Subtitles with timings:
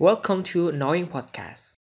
[0.00, 1.76] Welcome to Knowing Podcast.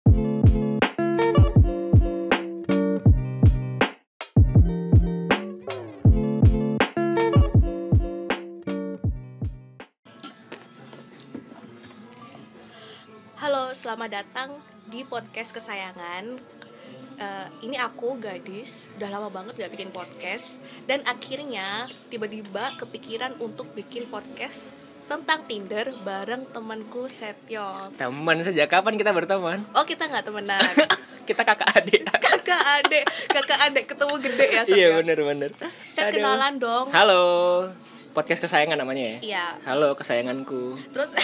[13.35, 16.38] Halo, selamat datang di podcast kesayangan.
[17.18, 23.74] Eh, ini aku gadis, udah lama banget gak bikin podcast dan akhirnya tiba-tiba kepikiran untuk
[23.74, 27.93] bikin podcast tentang Tinder bareng temanku Setio.
[27.95, 29.61] Teman sejak kapan kita berteman?
[29.73, 30.61] Oh kita nggak temenan,
[31.25, 32.05] Kita kakak adik.
[32.05, 34.62] kakak adek, kakak adek ketemu gede ya.
[34.67, 34.89] Iya ya?
[34.95, 35.51] bener bener.
[35.87, 36.21] Set Aduh.
[36.21, 36.87] kenalan dong.
[36.91, 37.25] Halo.
[38.12, 39.17] Podcast kesayangan namanya ya?
[39.21, 39.45] Iya.
[39.65, 40.77] Halo kesayanganku.
[40.91, 41.09] Terus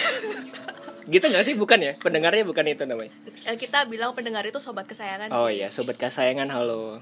[1.07, 1.53] Gitu gak sih?
[1.53, 1.93] Bukan ya?
[1.97, 3.09] Pendengarnya bukan itu namanya.
[3.43, 5.59] eh, kita bilang pendengar itu sobat kesayangan Oh sih.
[5.59, 7.01] iya, sobat kesayangan halo.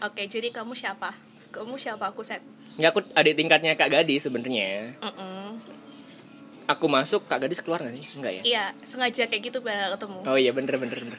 [0.00, 1.12] Oke, jadi kamu siapa?
[1.50, 2.40] Kamu siapa aku Set?
[2.76, 4.92] Nggak aku adik tingkatnya Kak Gadis sebenarnya.
[4.98, 5.56] Mm-mm.
[6.70, 8.06] Aku masuk, Kak Gadis keluar gak sih?
[8.14, 8.42] Enggak ya?
[8.46, 10.18] Iya, sengaja kayak gitu biar nggak ketemu.
[10.22, 11.18] Oh iya bener bener bener.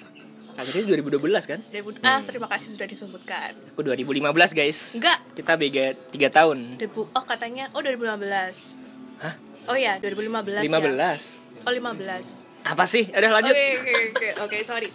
[0.56, 1.60] Kak Gadis 2012 kan?
[1.76, 3.52] 2000 Ah, terima kasih sudah disebutkan.
[3.76, 4.96] Aku 2015 guys.
[4.96, 6.58] Enggak, Kita beda 3 tahun.
[6.80, 8.80] 2000 Oh, katanya oh 2015.
[9.20, 9.36] Hah?
[9.68, 10.72] Oh ya, 2015 ya.
[10.72, 11.68] 15.
[11.68, 12.48] Oh, 15.
[12.62, 13.12] Apa sih?
[13.12, 13.52] Udah lanjut.
[13.52, 14.28] Oke, oke, oke.
[14.48, 14.88] Oke, sorry.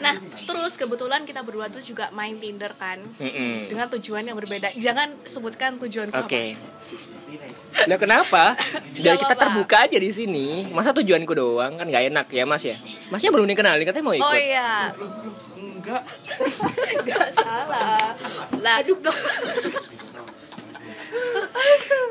[0.00, 0.16] Nah,
[0.48, 2.98] terus kebetulan kita berdua tuh juga main Tinder kan.
[3.20, 3.68] Mm-mm.
[3.68, 4.72] Dengan tujuan yang berbeda.
[4.76, 6.56] Jangan sebutkan tujuan Oke.
[7.86, 8.58] Nah kenapa?
[8.96, 10.66] Dari kita terbuka aja di sini.
[10.72, 12.74] Masa tujuanku doang kan nggak enak ya Mas ya?
[13.12, 14.26] Masnya belum dikenalin katanya mau ikut.
[14.26, 14.90] Oh iya.
[15.54, 16.02] Enggak.
[17.06, 18.16] Gak salah.
[18.58, 19.20] Lah, aduh dong.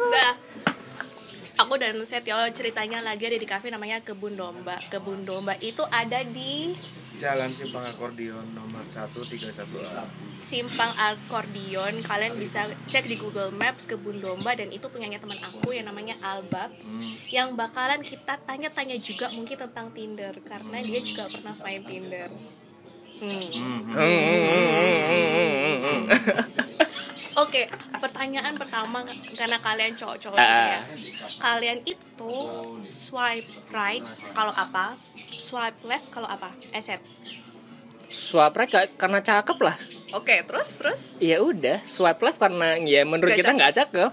[0.10, 0.32] Nah,
[1.60, 4.80] aku dan Setio ceritanya lagi ada di kafe namanya Kebun Domba.
[4.88, 6.74] Kebun Domba itu ada di
[7.20, 10.08] Jalan Simpang Akordion nomor 131A.
[10.40, 12.00] Simpang Akordion.
[12.00, 16.16] Kalian bisa cek di Google Maps Kebun Domba dan itu punyanya teman aku yang namanya
[16.24, 16.72] Albab.
[17.28, 22.32] Yang bakalan kita tanya-tanya juga mungkin tentang Tinder karena dia juga pernah main Tinder.
[23.20, 23.84] Hmm.
[27.40, 30.44] Oke, pertanyaan pertama karena kalian cowok-cowok Ah.
[30.44, 30.82] gitu ya.
[31.38, 32.34] Kalian itu
[32.84, 35.00] swipe right kalau apa?
[35.30, 36.52] Swipe left kalau apa?
[36.70, 37.00] Eset.
[38.06, 39.78] Swipe right ka- karena cakep lah.
[40.12, 43.58] Oke, terus terus Ya udah, swipe left karena ya menurut Nggak kita cakep.
[43.58, 44.12] nggak cakep.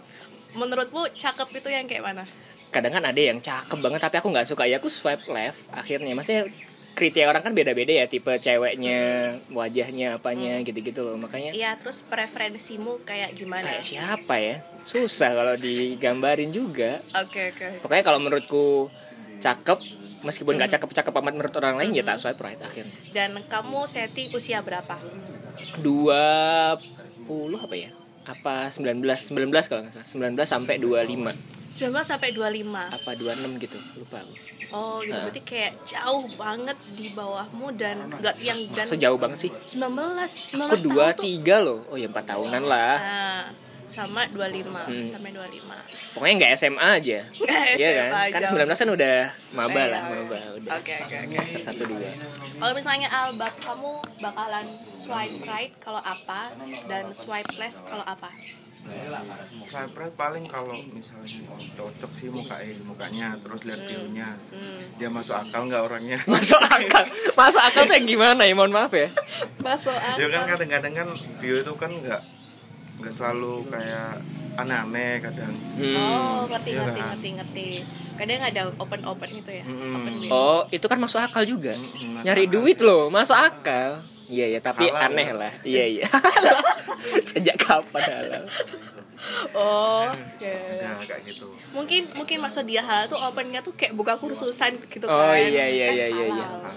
[0.52, 2.24] menurutmu cakep itu yang kayak mana?
[2.68, 6.12] Kadang kan ada yang cakep banget tapi aku nggak suka ya aku swipe left akhirnya.
[6.12, 6.48] Maksudnya
[6.96, 11.20] kriteria orang kan beda-beda ya tipe ceweknya, wajahnya, apanya gitu-gitu loh.
[11.20, 13.68] Makanya Iya, terus preferensimu kayak gimana?
[13.68, 14.64] kayak siapa ya?
[14.88, 17.04] Susah kalau digambarin juga.
[17.12, 17.84] Oke, oke.
[17.84, 18.88] Pokoknya kalau menurutku
[19.44, 19.78] cakep,
[20.24, 22.96] meskipun nggak cakep-cakep amat menurut orang lain ya tak swipe right akhirnya.
[23.12, 24.96] Dan kamu setting usia berapa?
[25.84, 26.80] 20
[27.60, 27.90] apa ya?
[28.26, 30.08] Apa 19 19 kalau nggak salah.
[30.32, 31.55] 19 sampai 25.
[31.68, 32.64] 19 sampai 25.
[32.92, 34.32] Apa 26 gitu, lupa aku.
[34.68, 35.12] Oh, gitu.
[35.12, 35.22] Ah.
[35.24, 39.50] Berarti kayak jauh banget di bawahmu dan enggak yang dan Masa jauh banget sih?
[39.50, 41.78] 19 19 Aku tahun tuh 23 loh.
[41.86, 42.94] Oh ya 4 tahunan lah.
[42.98, 43.42] Nah,
[43.86, 45.06] sama 25 Hmm.
[45.06, 45.78] sampai 25.
[46.10, 47.18] Pokoknya nggak SMA aja.
[47.78, 48.10] Iya kan?
[48.10, 48.50] SMA Kan aja.
[48.66, 49.16] 19 kan udah
[49.54, 50.10] maba Iya, lah, iya.
[50.10, 50.70] maba udah.
[50.74, 51.34] Oke, oke, oke.
[51.46, 52.10] Semester 1 2.
[52.58, 56.50] Kalau misalnya Albab, kamu bakalan swipe right kalau apa
[56.84, 58.26] dan swipe left kalau apa?
[58.86, 61.40] Right paling kalau misalnya
[61.74, 64.30] cocok sih mukanya, mukanya terus lihat view-nya.
[64.54, 64.80] Hmm.
[64.96, 66.18] Dia masuk akal nggak orangnya?
[66.32, 67.04] Masuk akal.
[67.34, 68.54] Masuk akal tuh yang gimana ya?
[68.56, 69.08] Mohon maaf ya.
[69.60, 71.08] Masuk Ya kan kadang-kadang kan
[71.42, 72.20] view itu kan nggak
[72.96, 74.24] nggak selalu kayak
[74.56, 75.52] aneh-aneh kadang.
[76.00, 77.06] Oh, ngerti, Iya ngerti, kan?
[77.12, 77.68] ngerti, ngerti.
[78.16, 79.64] Kadang ada open-open gitu ya.
[79.68, 79.94] Mm-mm.
[80.00, 80.12] Open.
[80.32, 81.76] Oh, itu kan masuk akal juga.
[81.76, 82.88] Mm-mm, Nyari duit akal.
[82.88, 84.00] loh, masuk akal.
[84.26, 85.34] Iya ya, tapi Halal, aneh ya?
[85.34, 85.52] lah.
[85.62, 86.06] Iya iya.
[87.30, 88.44] Sejak kapan halal?
[89.52, 90.54] Oh, oke.
[90.76, 91.46] Ya kayak gitu.
[91.70, 95.38] Mungkin mungkin maksud dia halal tuh opennya tuh kayak buka kursusan gitu Oh, kan.
[95.38, 96.44] iya, iya, Kan iya, iya, iya.
[96.44, 96.74] halal.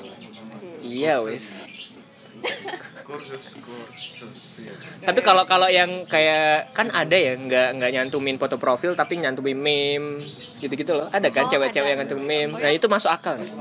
[0.79, 1.45] Iya wes.
[3.03, 4.31] Kursus, kursus.
[4.55, 4.71] Ya.
[5.01, 9.57] Tapi kalau kalau yang kayak kan ada ya nggak nggak nyantumin foto profil tapi nyantumin
[9.57, 10.21] meme
[10.59, 11.09] gitu-gitu loh.
[11.09, 11.91] Ada kan Oh, cewek-cewek ada.
[11.91, 12.53] yang nyantumin meme.
[12.55, 13.51] Nah itu masuk akal nggak?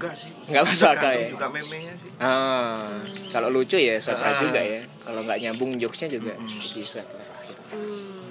[0.00, 0.32] Enggak sih.
[0.48, 1.28] Nggak masuk akal ya?
[1.28, 2.08] juga meme-nya sih.
[2.16, 4.40] Ah, kalau lucu ya right Ah.
[4.40, 4.80] juga ya.
[5.04, 6.48] Kalau nggak nyambung jokesnya juga Mm.
[6.48, 7.68] left akhirnya.
[7.68, 8.24] Hmm.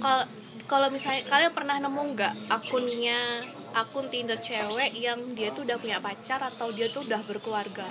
[0.00, 0.24] Kalau
[0.64, 3.44] kalau misalnya kalian pernah nemu nggak akunnya
[3.76, 7.84] akun Tinder cewek yang dia tuh udah punya pacar atau dia tuh udah berkeluarga?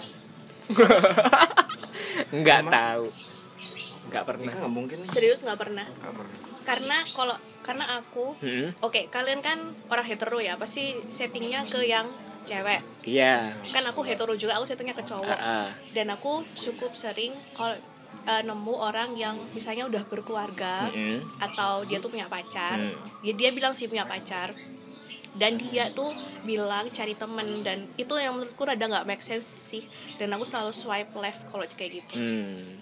[2.34, 3.06] Nggak tahu.
[4.10, 4.54] Nggak pernah.
[4.58, 4.98] nggak mungkin.
[5.06, 5.86] Serius nggak pernah?
[5.86, 6.49] Nggak pernah.
[6.62, 12.08] Karena kalau karena aku, Hmm, oke kalian kan orang hetero ya, pasti settingnya ke yang
[12.42, 12.82] cewek.
[13.04, 13.54] Iya.
[13.64, 15.30] Kan aku hetero juga, aku settingnya ke cowok.
[15.30, 15.68] Ah, ah.
[15.92, 17.78] Dan aku cukup sering kalau
[18.26, 21.22] eh, nemu orang yang misalnya udah berkeluarga Mm-mm.
[21.40, 22.98] atau dia tuh punya pacar Hmm.
[23.22, 24.58] dia dia bilang sih punya pacar
[25.32, 26.10] dan dia tuh
[26.42, 29.86] bilang cari temen dan itu yang menurutku rada nggak make sense sih
[30.18, 32.82] dan aku selalu swipe left kalau kayak gitu Hmm.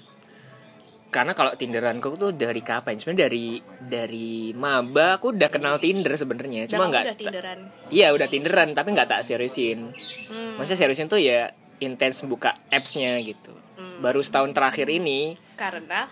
[1.08, 3.00] Karena kalau Tinderanku tuh dari kapan?
[3.00, 3.46] Sebenarnya dari
[3.80, 6.68] dari maba aku udah kenal Tinder sebenarnya.
[6.68, 9.96] Cuma nggak udah tinderan Iya, udah Tinderan tapi nggak tak seriusin.
[10.32, 10.60] Hmm.
[10.60, 13.56] Maksudnya seriusin tuh ya intens buka apps-nya gitu.
[13.80, 14.04] Hmm.
[14.04, 16.12] Baru setahun terakhir ini karena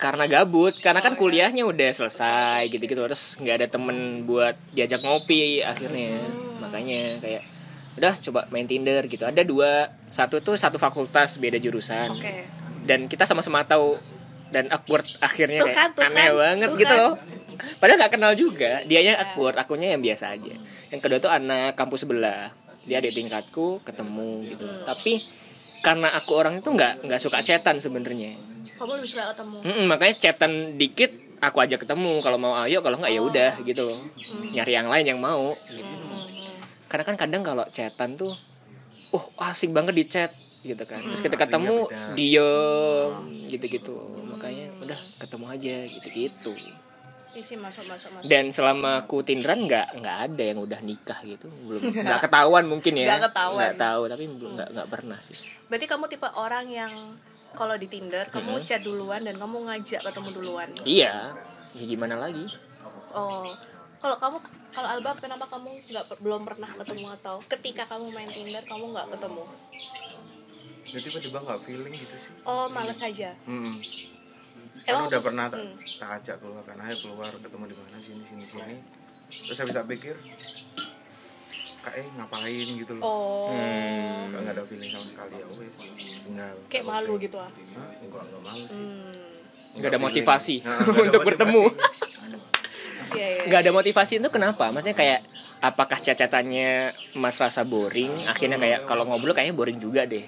[0.00, 5.60] karena gabut, karena kan kuliahnya udah selesai gitu-gitu terus nggak ada temen buat diajak ngopi
[5.60, 6.24] akhirnya.
[6.64, 7.42] Makanya kayak
[8.00, 9.28] udah coba main Tinder gitu.
[9.28, 14.00] Ada dua, satu tuh satu fakultas beda jurusan oke dan kita sama-sama tahu
[14.50, 17.00] dan awkward akhirnya Tuh kayak kan, tuh aneh kan, banget tuh gitu kan.
[17.02, 17.12] loh.
[17.78, 18.70] Padahal nggak kenal juga.
[18.84, 20.54] Dianya awkward akunya yang biasa aja.
[20.90, 22.50] Yang kedua tuh anak kampus sebelah.
[22.82, 24.66] Dia adik tingkatku ketemu gitu.
[24.66, 24.82] Hmm.
[24.84, 25.20] tapi
[25.80, 28.36] karena aku orang itu nggak nggak suka chatan sebenarnya.
[28.76, 29.56] Kamu lebih suka ketemu?
[29.64, 31.10] Mm-mm, makanya chatan dikit
[31.40, 32.20] aku aja ketemu.
[32.20, 33.28] Kalau mau ayo kalau nggak ya Oh.
[33.28, 33.88] udah gitu.
[33.88, 33.96] Loh
[34.52, 35.84] nyari yang lain yang mau gitu.
[35.84, 38.32] Hmm, hmm, karena kan kadang kalau chatan tuh
[39.10, 41.00] oh asik banget di chat gitu kan.
[41.00, 41.76] Terus kita Artinya ketemu
[42.16, 43.10] diem
[43.48, 43.96] gitu-gitu.
[44.36, 46.52] Makanya udah ketemu aja gitu-gitu.
[47.30, 51.46] Sih masuk masuk masuk dan selama aku tinderan nggak nggak ada yang udah nikah gitu.
[51.62, 53.06] Belum nggak ketahuan mungkin ya.
[53.14, 53.60] Nggak ketahuan.
[53.62, 55.38] nggak tahu tapi belum nggak nggak pernah sih.
[55.70, 56.92] Berarti kamu tipe orang yang
[57.54, 60.68] kalau di Tinder kamu chat duluan dan kamu ngajak ketemu duluan?
[60.82, 61.38] Iya.
[61.70, 62.50] Ya gimana lagi?
[63.14, 63.46] Oh
[64.00, 64.36] kalau kamu
[64.72, 69.08] kalau Alba kenapa kamu nggak belum pernah ketemu atau ketika kamu main Tinder kamu nggak
[69.12, 69.44] ketemu
[70.82, 73.74] jadi tiba-tiba nggak feeling gitu sih oh males aja Hmm.
[74.80, 75.76] Emang- kan udah pernah tak, Hmm.
[75.98, 78.76] tak ajak keluar kan ayo keluar ketemu di mana sini sini sini
[79.30, 80.16] terus habis tak pikir
[81.80, 82.44] kak eh ngapain
[82.76, 84.32] gitu loh oh Hmm.
[84.34, 85.74] nggak ada feeling sama sekali ya wes
[86.20, 87.88] tinggal kayak malu gitu ah Hah?
[87.98, 89.12] enggak enggak malu sih hmm.
[89.76, 91.88] nggak ada motivasi Nah, untuk bertemu motivasi.
[93.10, 95.20] iya iya nggak ada motivasi itu kenapa maksudnya kayak
[95.60, 96.70] apakah cacatannya
[97.14, 100.24] mas rasa boring akhirnya kayak kalau ngobrol kayaknya boring juga deh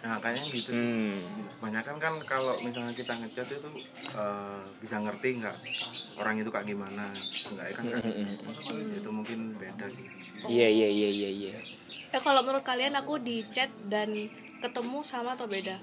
[0.00, 0.80] nah kayaknya gitu sih.
[0.80, 1.44] Hmm.
[1.60, 3.68] banyak kan kan kalau misalnya kita ngechat itu
[4.16, 5.56] eh, bisa ngerti nggak
[6.16, 7.04] orang itu kayak gimana
[7.52, 7.84] enggak ya kan?
[7.84, 8.00] Kan?
[8.96, 10.06] itu mungkin beda sih.
[10.48, 11.54] Iya iya iya iya iya.
[12.16, 14.08] Eh kalau menurut kalian aku di chat dan
[14.64, 15.76] ketemu sama atau beda?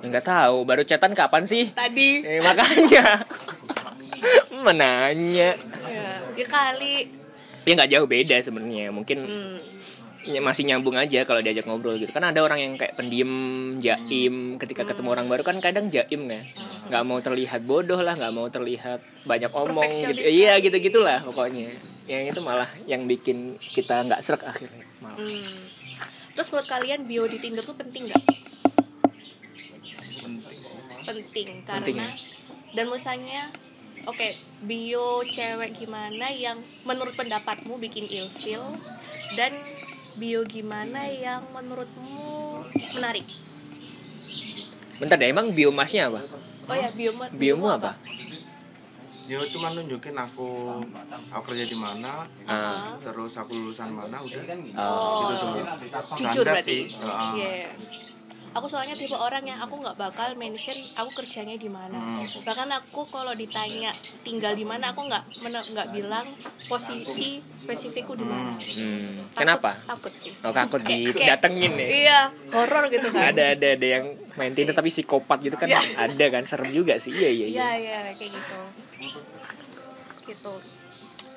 [0.00, 1.72] Nggak tahu baru chatan kapan sih?
[1.72, 2.24] Tadi.
[2.24, 3.20] Eh, makanya.
[4.66, 5.50] Menanya.
[5.88, 7.08] Ya, ya kali.
[7.68, 8.88] Ya nggak jauh beda sebenarnya.
[8.94, 9.77] Mungkin hmm.
[10.28, 12.12] Ya masih nyambung aja kalau diajak ngobrol gitu.
[12.12, 13.32] Kan ada orang yang kayak pendiam
[13.80, 14.60] jaim.
[14.60, 16.42] Ketika ketemu orang baru kan kadang jaim kan
[16.92, 20.20] nggak mau terlihat bodoh lah nggak mau terlihat banyak omong gitu.
[20.20, 21.72] Iya gitu gitulah pokoknya.
[22.08, 25.18] Yang itu malah yang bikin kita nggak serak akhirnya malah.
[25.18, 25.56] Hmm.
[26.38, 28.22] terus menurut kalian bio di Tinder tuh penting nggak?
[30.22, 30.68] Penting
[31.08, 32.08] penting karena Penting ya?
[32.76, 33.40] dan misalnya
[34.04, 34.28] oke
[34.62, 38.62] bio cewek gimana yang menurut pendapatmu bikin ilfil
[39.34, 39.56] dan
[40.18, 42.66] bio gimana yang menurutmu
[42.98, 43.26] menarik
[44.98, 46.20] bentar deh emang biomasnya apa
[46.66, 47.94] oh ya bio biomu apa
[49.28, 50.80] dia cuma nunjukin aku
[51.28, 54.42] aku kerja di mana ah terus aku lulusan mana udah
[54.74, 55.28] oh.
[55.28, 55.52] gitu tuh
[56.16, 56.96] jujur berarti sih.
[56.96, 57.30] Heeh.
[57.36, 57.70] Iya.
[58.50, 61.94] Aku soalnya tipe orang yang aku nggak bakal mention aku kerjanya di mana.
[61.94, 62.24] Hmm.
[62.42, 66.26] bahkan aku kalau ditanya tinggal di mana aku nggak nggak bilang
[66.64, 68.50] posisi spesifikku di mana.
[68.50, 69.70] Hmm, Takut- kenapa?
[69.84, 70.32] takut sih.
[70.40, 71.86] Oh takut kayak- didatengin ya?
[71.88, 73.30] iya horor gitu kan.
[73.30, 75.66] Ada ada ada yang main Tinder tapi psikopat gitu kan?
[75.66, 75.80] Iya.
[75.98, 76.42] ada kan?
[76.44, 77.10] Serem juga sih.
[77.10, 77.56] Iya iya iya.
[77.56, 78.58] Iya iya kayak gitu.
[80.26, 80.54] Gitu.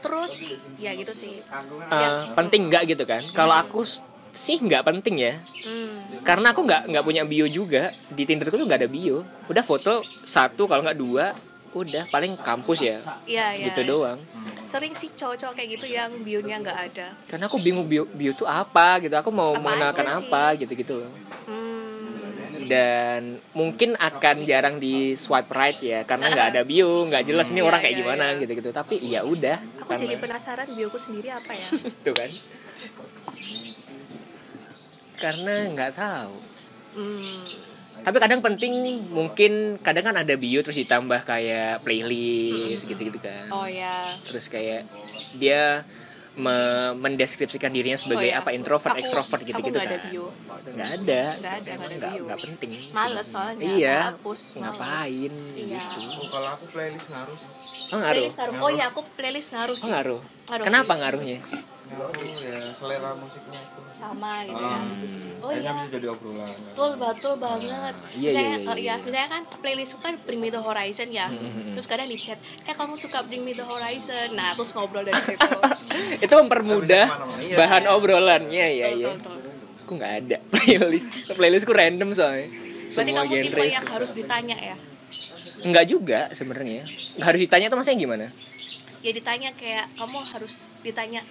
[0.01, 0.33] Terus
[0.75, 1.39] ya gitu sih.
[1.39, 3.21] Eh, penting nggak gitu kan?
[3.31, 3.85] Kalau aku
[4.31, 5.33] sih nggak penting ya.
[5.67, 6.23] Hmm.
[6.25, 7.91] karena aku nggak nggak punya bio juga.
[8.09, 9.23] Di Tinder tuh nggak ada bio.
[9.47, 11.33] Udah foto satu kalau nggak dua
[11.71, 12.97] udah paling kampus ya.
[13.23, 14.19] Iya iya gitu doang.
[14.67, 17.07] Sering sih cowok-cowok kayak gitu yang bionya nggak ada.
[17.25, 19.15] Karena aku bingung bio bio tuh apa gitu.
[19.15, 21.11] Aku mau Apa mengenalkan apa gitu gitu loh.
[22.51, 22.67] Hmm.
[22.67, 27.63] dan mungkin akan jarang di swipe right ya karena nggak ada bio nggak jelas ini
[27.63, 28.39] Iya, orang kayak iya, gimana iya.
[28.43, 31.67] gitu gitu tapi ya udah aku jadi penasaran bioku sendiri apa ya?
[31.95, 32.29] Itu kan
[35.21, 36.35] karena nggak tahu.
[36.91, 37.23] Hmm.
[38.01, 38.73] tapi kadang penting
[39.13, 43.45] mungkin kadang kan ada bio terus ditambah kayak playlist gitu-gitu kan.
[43.53, 44.89] Oh ya terus kayak
[45.37, 45.85] dia
[46.33, 48.41] me- mendeskripsikan dirinya sebagai Oh, ya.
[48.41, 50.25] apa introvert Aku- ekstrovert aku gitu-gitu nggak ada kan bio.
[50.65, 51.21] Nggak ada.
[51.37, 52.25] Nggak ada nggak ada bio.
[52.41, 52.71] penting.
[52.89, 53.97] Males soalnya iya.
[54.09, 54.61] hapus males.
[54.63, 55.33] ngapain?
[55.53, 55.81] Iya.
[55.85, 55.99] gitu.
[56.01, 57.49] Oh, kalau aku playlist ngaruh sih.
[57.91, 58.15] oh ngaruh?
[58.17, 58.53] Playlist ngaruh.
[58.57, 60.21] Oh ya aku playlist ngaruh oh sih ngaruh?
[60.49, 60.65] Ngaruh.
[60.65, 61.37] kenapa ngaruhnya
[61.99, 63.79] aku ya selera musiknya itu.
[63.91, 64.77] Sama gitu ya.
[64.79, 65.43] Ah.
[65.43, 65.71] oh iya.
[65.75, 66.49] bisa jadi obrolan.
[66.51, 67.95] Betul betul banget.
[68.15, 71.27] Iya, misalnya iya, iya, eh, ya misalnya kan playlist kan Bring Me The Horizon ya.
[71.27, 74.27] Hmm, terus kadang di chat eh kamu suka Bring Me The Horizon?
[74.37, 75.49] Nah terus ngobrol dari situ.
[76.25, 77.05] Itu mempermudah.
[77.41, 77.57] Iya.
[77.57, 79.11] bahan obrolan iya iya iya.
[79.17, 79.83] betul, betul.
[79.83, 81.09] aku nggak ada playlist?
[81.35, 82.47] Playlistku random soalnya.
[82.91, 84.75] Berarti semua kamu tipe genre yang harus ditanya ya?
[85.63, 86.83] Enggak juga sebenarnya.
[86.87, 88.25] Nggak harus ditanya tuh maksudnya gimana?
[89.01, 91.21] Ya ditanya kayak kamu harus ditanya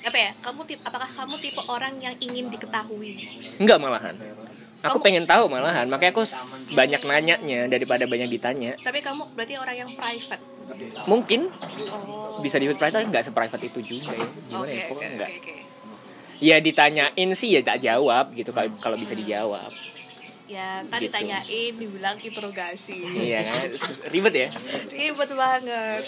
[0.00, 0.30] apa ya?
[0.40, 3.12] Kamu tipe apakah kamu tipe orang yang ingin diketahui?
[3.56, 4.16] Enggak malahan.
[4.80, 5.84] Aku Kamu- pengen tahu malahan.
[5.86, 6.24] Makanya aku
[6.72, 8.72] banyak nanyanya daripada banyak ditanya.
[8.76, 10.40] Tapi kamu berarti orang yang private?
[11.04, 11.52] Mungkin.
[11.90, 12.40] Oh.
[12.40, 14.24] Bisa disebut private nggak seprivate itu juga ya.
[14.24, 15.30] Gimana oke ya pokoknya oke enggak.
[15.34, 15.54] oke.
[16.40, 19.68] ya ditanyain sih ya tak jawab gitu kalau kalau bisa dijawab.
[20.48, 21.12] Ya kan Gitu.
[21.12, 22.96] ditanyain dibilang interogasi.
[22.96, 23.68] Iya kan?
[24.12, 24.48] Ribet ya?
[24.88, 26.04] Ribet banget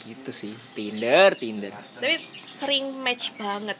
[0.00, 0.52] gitu sih.
[0.72, 1.72] Tinder Tinder.
[2.00, 2.16] Tapi
[2.48, 3.76] sering match banget.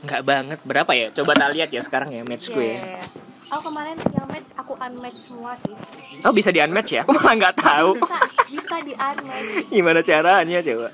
[0.00, 0.58] Nggak banget.
[0.64, 1.12] Berapa ya?
[1.12, 2.80] Coba tak lihat ya sekarang ya matchku ya.
[2.80, 3.06] Yeah.
[3.50, 5.74] aku kemarin yang match aku unmatch semua sih.
[6.22, 7.02] Oh bisa di unmatch ya?
[7.04, 7.98] Aku malah nggak tahu.
[7.98, 10.88] Bisa bisa di unmatch gimana caranya coba?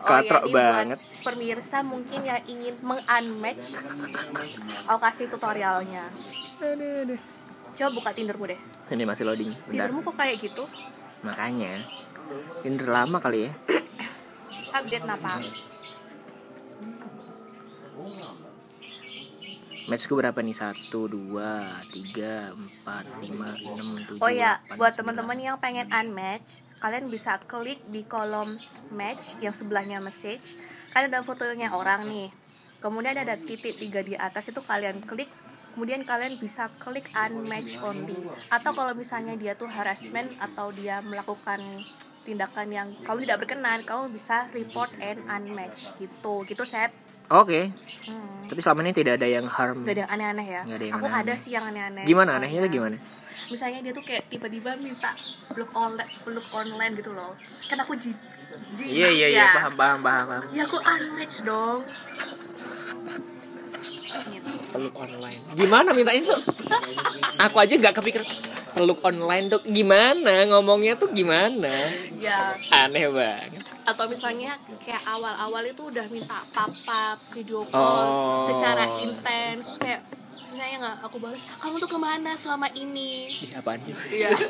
[0.00, 0.98] Oh, Katrok ini banget.
[1.04, 3.76] buat pemirsa mungkin yang ingin mengunmatch
[4.88, 6.08] aku kasih tutorialnya.
[7.76, 8.60] Coba buka tindermu deh.
[8.90, 9.52] Ini masih loading.
[9.52, 9.86] Bentar.
[9.86, 10.64] Tindermu kok kayak gitu?
[11.20, 11.70] Makanya
[12.62, 13.52] Tinder lama kali ya
[14.70, 15.42] update napa
[19.90, 25.58] matchku berapa nih satu dua tiga empat lima enam tujuh Oh ya, buat teman-teman yang
[25.58, 28.46] pengen unmatch, kalian bisa klik di kolom
[28.94, 30.54] match yang sebelahnya message.
[30.94, 32.30] Kan ada fotonya orang nih.
[32.78, 35.26] Kemudian ada titik tiga di atas itu kalian klik.
[35.74, 38.14] Kemudian kalian bisa klik unmatch only.
[38.46, 41.58] Atau kalau misalnya dia tuh harassment atau dia melakukan
[42.20, 46.44] tindakan yang kamu tidak berkenan, kamu bisa report and unmatch gitu.
[46.44, 46.92] Gitu set.
[47.30, 47.70] oke
[48.04, 48.42] Hmm.
[48.44, 50.60] tapi selama ini tidak ada yang harm Gak ada yang aneh-aneh ya.
[50.66, 51.22] Nggak ada yang Aku aneh-aneh.
[51.30, 52.02] ada sih yang aneh-aneh.
[52.02, 52.96] gimana anehnya tuh gimana
[53.46, 55.10] misalnya dia tuh kayak tiba-tiba minta
[55.48, 57.32] peluk online peluk online gitu loh
[57.64, 58.10] kan aku ji,
[58.82, 59.50] iya iya iya ya.
[59.56, 61.80] paham paham paham paham ya aku unmatch dong
[64.28, 64.50] gitu.
[64.70, 66.40] peluk online gimana mintanya tuh
[67.38, 68.22] aku aja nggak kepikir
[68.72, 70.46] peluk online tuh gimana?
[70.46, 71.90] Ngomongnya tuh gimana?
[72.16, 72.54] Ya.
[72.70, 73.62] Aneh banget.
[73.82, 78.40] Atau misalnya kayak awal-awal itu udah minta papa video call Oh.
[78.44, 79.74] secara intens.
[79.74, 80.00] Terus kayak
[80.50, 83.26] misalnya nggak aku balas kamu tuh ke mana selama ini?
[83.28, 83.94] Ih, apaan sih?
[84.14, 84.30] Iya.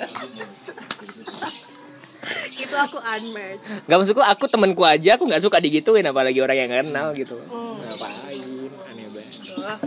[2.60, 3.88] itu aku unmatch.
[3.88, 7.36] Gak maksudku aku temenku aja aku nggak suka digituin apalagi orang yang nggak kenal gitu.
[7.48, 7.80] Hmm.
[7.80, 8.70] ngapain?
[8.92, 9.34] Aneh banget.
[9.56, 9.78] Wah.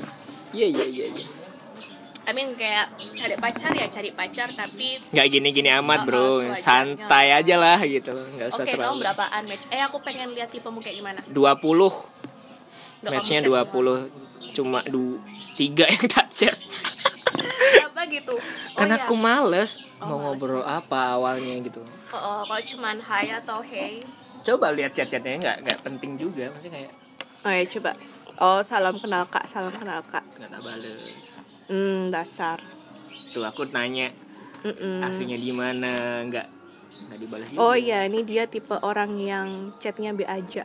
[0.53, 1.25] iya iya iya iya.
[2.23, 2.87] I mean kayak
[3.19, 8.47] cari pacar ya cari pacar tapi nggak gini-gini amat bro santai aja lah gitu nggak
[8.47, 9.63] usah Oke, kamu terlalu berapa unmatch?
[9.69, 11.19] Eh, aku pengen lihat tipemu kayak gimana.
[11.27, 11.35] 20
[13.03, 15.19] Udah matchnya kamu chat 20 cuma du
[15.59, 16.55] tiga yang tak chat
[18.03, 18.35] gitu?
[18.73, 19.05] Oh, karena iya.
[19.07, 20.35] aku males Oh, mau males.
[20.35, 21.79] ngobrol apa awalnya gitu
[22.11, 24.03] Oh, oh, kalau cuman hai atau hey.
[24.43, 26.91] coba lihat chat-chatnya nggak nggak penting juga maksudnya kayak
[27.43, 27.91] Oh ya, coba.
[28.39, 30.19] Oh, salam kenal Kak, salam kenal Kak.
[30.35, 31.32] nggak tak bales
[31.67, 32.59] Hmm, dasar.
[33.33, 34.13] tuh aku nanya
[34.61, 35.01] Mm-mm.
[35.01, 36.47] aslinya di mana nggak
[37.09, 39.47] nggak dibalas juga Oh iya, ini dia tipe orang yang
[39.81, 40.63] chatnya be aja.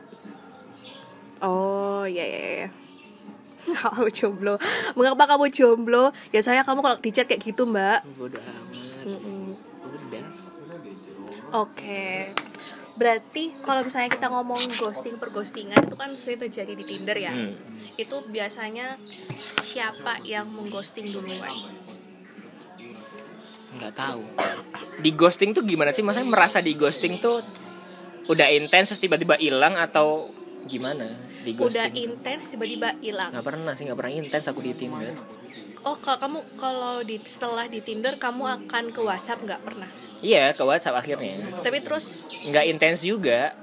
[1.40, 2.68] Oh, iya iya iya.
[3.88, 4.56] Aku jomblo.
[4.96, 6.10] Mengapa kamu jomblo?
[6.30, 8.00] Ya saya kamu kalau di chat kayak gitu, Mbak.
[8.16, 9.54] bodoh amat Mm-mm.
[9.86, 10.24] udah
[11.54, 12.32] Oke.
[12.98, 17.30] Berarti kalau misalnya kita ngomong ghosting per ghostingan itu kan sering terjadi di Tinder ya.
[17.32, 17.54] Hmm.
[17.98, 18.94] Itu biasanya
[19.60, 21.50] siapa yang mengghosting duluan?
[23.68, 24.22] nggak tahu.
[24.98, 26.02] Di ghosting tuh gimana sih?
[26.02, 27.42] Maksudnya merasa di ghosting tuh
[28.26, 30.30] udah intens terus tiba-tiba hilang atau
[30.66, 31.06] gimana
[31.46, 33.30] di Udah intens tiba-tiba hilang.
[33.30, 35.14] nggak pernah sih nggak pernah intens aku di Tinder.
[35.86, 39.88] Oh, kalau kamu kalau di setelah di Tinder kamu akan ke WhatsApp nggak pernah?
[40.18, 41.46] iya ke WhatsApp akhirnya.
[41.62, 42.26] Tapi terus?
[42.50, 43.54] Nggak intens juga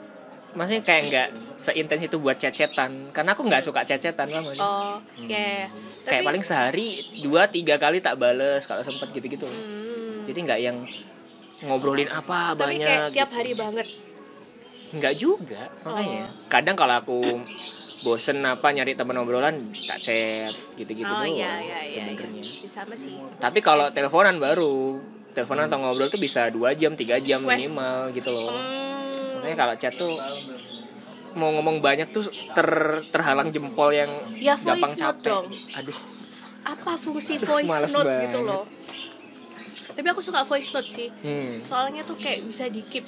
[0.55, 4.97] maksudnya kayak nggak seintens itu buat chat-chatan karena aku nggak suka chat-chatan lah maksudnya oh,
[5.23, 5.67] ya.
[6.01, 10.23] kayak paling sehari dua tiga kali tak bales kalau sempet gitu-gitu Hmm.
[10.23, 10.77] jadi nggak yang
[11.61, 13.37] ngobrolin apa Tapi banyak kayak tiap gitu.
[13.37, 13.87] hari banget.
[14.87, 16.47] nggak juga makanya Oh.
[16.47, 17.19] kadang kalau aku
[18.01, 22.03] bosen apa nyari teman obrolan tak chat gitu-gitu oh doang iya iya iya.
[22.11, 22.43] iya.
[22.65, 23.11] Sama sih.
[23.37, 27.59] tapi kalau teleponan baru teleponan atau ngobrol tuh bisa dua jam tiga jam Weh.
[27.59, 28.94] minimal gitu loh Hmm.
[29.45, 30.13] Makanya kalau chat tuh
[31.33, 32.67] mau ngomong banyak tuh ter
[33.09, 35.45] terhalang jempol yang Ya, voice gampang note capek dong.
[35.75, 35.99] aduh
[36.65, 38.23] apa fungsi voice males note banget.
[38.25, 38.63] gitu loh
[39.91, 41.61] tapi aku suka voice note sih hmm.
[41.61, 43.05] soalnya tuh kayak bisa di keep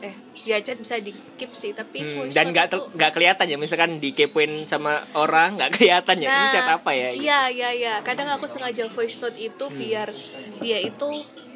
[0.00, 3.56] eh dia chat bisa di keep sih tapi Hmm, voice dan nggak nggak kelihatan ya
[3.56, 7.94] misalkan dikepoin sama orang nggak kelihatan ya ini chat apa ya Iya, iya, iya.
[8.00, 9.78] Kadang aku sengaja voice note itu Hmm.
[9.78, 10.10] biar
[10.58, 11.08] dia itu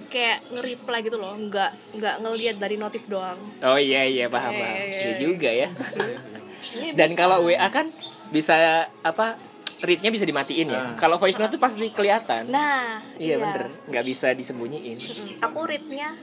[0.07, 3.37] kayak nge-reply gitu loh, nggak nggak ngelihat dari notif doang.
[3.61, 5.17] oh iya iya paham Iya, paham iya, Iya iya.
[5.19, 5.69] juga ya
[6.67, 7.87] Ini dan kalau WA kan
[8.29, 8.55] bisa
[9.01, 9.39] apa
[9.79, 10.91] readnya bisa dimatiin ya Ah.
[10.97, 14.97] kalau voice note tuh pasti kelihatan Nah, iya bener nggak bisa disembunyiin.
[15.39, 16.17] Aku readnya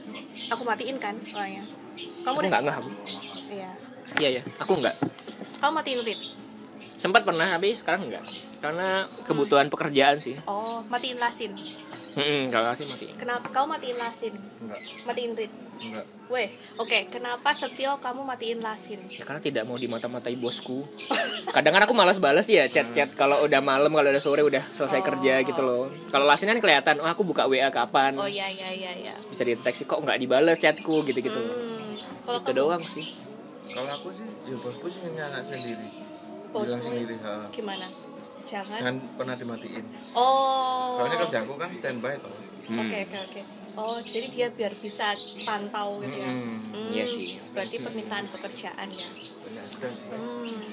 [0.46, 1.62] aku matiin kan soalnya.
[2.20, 2.90] Kamu aku udah nggak aku.
[3.48, 3.70] Iya.
[4.16, 4.96] iya ya aku nggak
[5.56, 6.20] Kamu matiin read.
[6.94, 8.24] sempat pernah tapi sekarang nggak
[8.58, 8.88] karena
[9.22, 11.52] kebutuhan pekerjaan sih Oh, matiin lasin.
[12.14, 14.34] Hmm, kalau sih matiin Kenapa kau matiin lasin?
[14.58, 15.52] enggak Matiin read.
[15.76, 17.10] enggak Weh, oke.
[17.10, 18.96] Kenapa Setio kamu matiin lasin?
[19.06, 20.88] Ya, karena tidak mau dimata-matai bosku.
[21.46, 24.98] Kadang kan aku malas balas ya chat-chat kalau udah malam, kalau udah sore udah selesai
[24.98, 25.06] Oh.
[25.06, 25.84] kerja gitu loh.
[26.08, 28.16] Kalau lasin kan kelihatan, oh aku buka WA kapan.
[28.16, 29.12] Oh iya iya iya iya.
[29.26, 31.36] Bisa deteksi kok nggak dibales chatku gitu-gitu.
[31.36, 31.92] Hmm.
[32.24, 33.04] Kalau Itu kamu doang sih.
[33.66, 35.88] kalau aku sih ya bosku sih nyanyi sendiri
[36.46, 36.68] Bosmu?
[36.68, 37.34] bilang sendiri ha.
[37.48, 37.86] gimana?
[38.44, 38.78] Jangan.
[38.78, 40.96] jangan pernah dimatiin Oh.
[40.96, 42.32] soalnya kerjaku kan standby toh
[42.64, 42.80] Hmm.
[42.80, 43.40] Oke oke oke.
[43.74, 46.24] Oh jadi dia biar bisa pantau gitu ya.
[46.26, 46.56] Hmm.
[46.70, 47.36] Hmm, Iya sih.
[47.50, 49.04] Berarti permintaan pekerjaan ya.
[49.42, 49.92] Benar, sudah.
[50.08, 50.64] Hmm.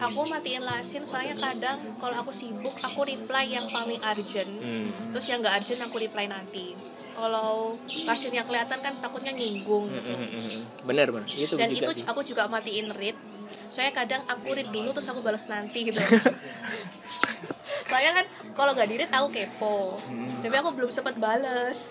[0.00, 4.48] Aku matiin lasin soalnya kadang kalau aku sibuk aku reply yang paling urgent.
[4.56, 4.88] Hmm.
[5.12, 6.72] Terus yang nggak urgent aku reply nanti.
[7.12, 10.08] Kalau lasinnya kelihatan kan takutnya nyinggung gitu.
[10.08, 10.60] hmm, hmm.
[10.82, 11.28] Bener bener.
[11.28, 12.06] Itu Dan juga itu sih.
[12.06, 13.14] aku juga matiin read.
[13.74, 15.98] Soalnya kadang aku read dulu terus aku balas nanti gitu.
[17.90, 19.98] Soalnya kan kalau nggak di read aku kepo.
[20.38, 21.90] Tapi aku belum sempat balas.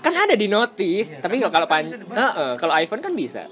[0.00, 3.44] Kan ada di notif, Iya, tapi kalau kalau pan, Heeh, kalau iPhone kan bisa.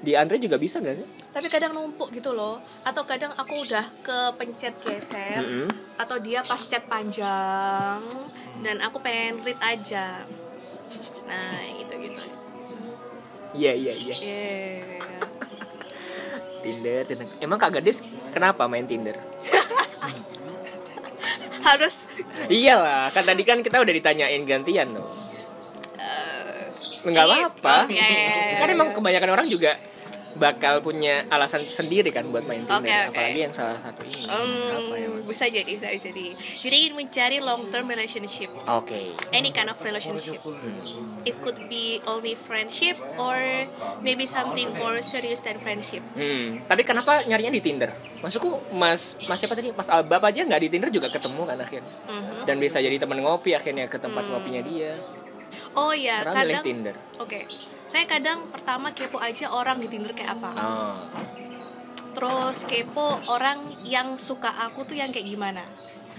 [0.00, 1.08] Di Android juga bisa nggak sih?
[1.34, 5.66] tapi kadang numpuk gitu loh atau kadang aku udah kepencet geser Mm-mm.
[5.98, 7.98] atau dia pas chat panjang
[8.62, 10.22] dan aku pengen read aja
[11.26, 12.22] nah itu gitu
[13.54, 14.14] Iya iya iya.
[16.64, 17.28] Tinder, Tinder.
[17.44, 18.00] Emang Kak Gadis
[18.32, 19.20] kenapa main Tinder?
[21.64, 21.96] harus
[22.44, 25.16] Iyalah, kan tadi kan kita udah ditanyain gantian loh.
[27.04, 27.76] Nggak iya, apa-apa.
[27.84, 29.76] oh, iya, iya, iya, kan emang kebanyakan orang juga
[30.34, 32.82] bakal punya alasan sendiri kan buat main Tinder.
[32.82, 33.10] Oke, oke.
[33.10, 34.22] Apalagi yang salah satu ini.
[34.24, 35.08] Hmm, Apa ya?
[35.10, 35.24] Mas?
[35.24, 39.16] bisa jadi bisa jadi jadi ingin mencari long term relationship Oke.
[39.30, 40.38] any kind of relationship
[41.24, 43.34] it could be only friendship or
[43.98, 47.90] maybe something more serious than friendship Hmm, tapi kenapa nyarinya di Tinder?
[48.20, 49.68] Maksudku Mas Mas siapa tadi?
[49.70, 51.92] Mas Albab aja nggak di Tinder juga ketemu kan akhirnya.
[52.04, 52.44] Mhm.
[52.44, 54.32] Dan bisa jadi teman ngopi akhirnya ke tempat Hmm.
[54.32, 54.92] ngopinya dia.
[55.74, 56.94] Oh ya Karena milih kadang Tinder.
[57.20, 57.40] Oke,
[57.86, 60.50] saya kadang pertama kepo aja orang di Tinder kayak apa.
[60.58, 60.96] Oh.
[62.14, 65.62] Terus kepo orang yang suka aku tuh yang kayak gimana.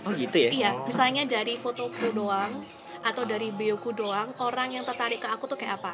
[0.06, 0.50] Oh gitu ya?
[0.54, 2.62] Iya, misalnya dari fotoku doang
[3.06, 5.94] atau dari bioku doang, orang yang tertarik ke aku tuh kayak apa.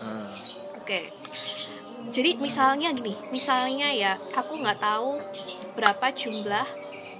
[0.00, 0.28] Ah.
[0.80, 1.12] Oke.
[2.12, 5.22] Jadi misalnya gini, misalnya ya aku nggak tahu
[5.78, 6.66] berapa jumlah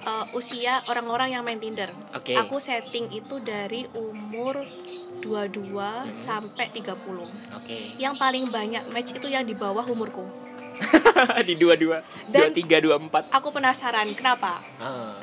[0.03, 1.91] uh, usia orang-orang yang main Tinder.
[2.12, 2.35] Oke.
[2.35, 4.62] Aku setting itu dari umur
[5.19, 5.71] 22
[6.12, 6.93] sampai 30.
[7.55, 7.79] Oke.
[7.97, 10.27] Yang paling banyak match itu yang di bawah umurku.
[11.47, 13.31] di dua-dua, dua Dan- tiga, dua empat.
[13.31, 15.15] Aku penasaran kenapa Ah.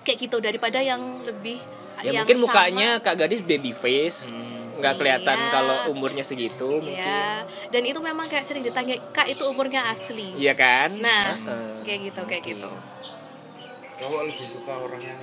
[0.00, 1.60] kayak gitu daripada yang lebih
[2.00, 2.44] Ya yang mungkin sama.
[2.48, 4.26] mukanya Kak Gadis baby face,
[4.74, 5.50] nggak kelihatan Iya.
[5.52, 6.96] kalau umurnya segitu mungkin.
[6.96, 10.90] ya dan itu memang kayak sering ditanya kak itu umurnya asli Iya kan?
[10.96, 11.86] nah Heeh.
[11.86, 12.70] kayak gitu kayak gitu
[13.98, 15.20] cowok lebih suka orang yang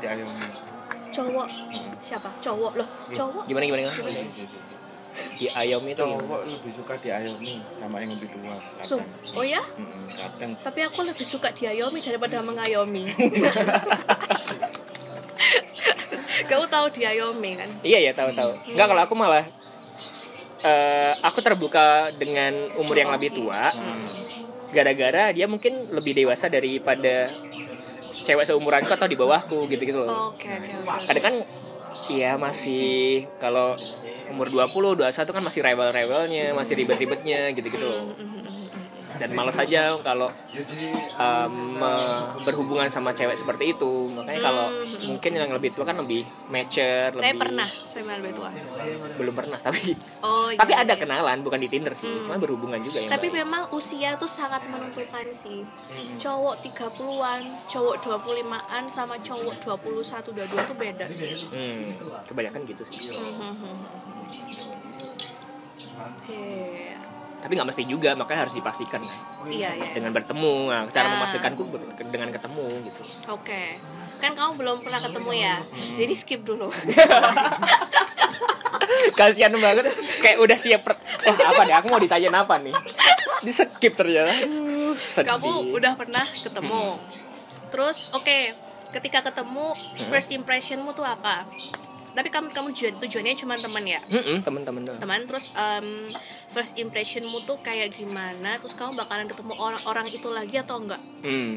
[0.00, 0.48] diayomi.
[1.12, 1.48] Cowok.
[2.00, 2.30] Siapa?
[2.40, 2.88] Cowok loh.
[3.12, 3.44] Cowok?
[3.46, 3.92] Gimana gimana?
[3.92, 4.20] gimana?
[5.36, 6.24] Di ayam itu gimana?
[6.24, 8.96] cowok lebih suka diayomi sama yang lebih tua so
[9.36, 9.60] oh ya?
[9.76, 10.56] Mm-mm, kadang.
[10.56, 13.12] Tapi aku lebih suka diayomi daripada mengayomi.
[16.48, 17.68] Kamu tahu diayomi kan?
[17.84, 18.72] Iya ya tahu-tahu.
[18.72, 19.44] Enggak kalau aku malah
[20.64, 23.68] eh, aku terbuka dengan umur yang lebih tua.
[24.72, 27.28] Gara-gara dia mungkin lebih dewasa daripada
[28.22, 30.32] cewek seumuranku atau di bawahku gitu-gitu loh.
[30.32, 31.34] oke oke oke Kadang kan
[32.08, 33.76] Iya masih kalau
[34.32, 38.16] umur 20, 21 kan masih rebel-rebelnya, masih ribet-ribetnya gitu-gitu loh.
[39.22, 40.34] Dan males aja kalau
[41.16, 41.78] um,
[42.42, 44.10] berhubungan sama cewek seperti itu.
[44.10, 44.66] Makanya kalau
[45.06, 48.50] mungkin yang lebih tua kan lebih mature, saya lebih pernah saya lebih tua
[49.12, 49.94] belum pernah tapi
[50.26, 52.24] oh iya, tapi ada kenalan bukan di Tinder sih, Hmm.
[52.24, 53.38] cuma berhubungan juga yang tapi baik.
[53.44, 55.62] memang usia tuh sangat menentukan sih
[56.18, 61.94] cowok 30-an cowok 25-an sama cowok 21 22 tuh beda sih Hmm,
[62.26, 63.12] kebanyakan gitu sih.
[63.12, 63.70] Hmm.
[66.24, 67.11] Heh.
[67.42, 69.02] Tapi nggak mesti juga makanya harus dipastikan.
[69.02, 69.74] Kan iya.
[69.74, 71.10] Iya dengan bertemu nah, cara Ah.
[71.18, 73.02] memastikanku ber- dengan ketemu gitu.
[73.28, 73.76] Oke.
[74.16, 75.54] Kan kamu belum pernah ketemu ya?
[75.98, 76.70] Jadi skip dulu.
[79.18, 79.84] Kasihan banget.
[80.20, 82.74] Kayak udah siap per- apa deh aku mau ditanyain apa nih?
[83.42, 84.30] Di skip ternyata.
[84.92, 85.26] Sedih.
[85.26, 87.00] kamu udah pernah ketemu?
[87.68, 88.36] Terus oke
[88.92, 89.72] ketika ketemu
[90.06, 91.48] first impressionmu tuh apa
[92.12, 94.98] tapi kamu kamu tujuan tujuannya cuma teman ya Mm-mm, teman-teman doang.
[94.98, 96.08] teman terus em,
[96.46, 101.56] first impressionmu tuh kayak gimana terus kamu bakalan ketemu orang-orang itu lagi atau enggak Hmm.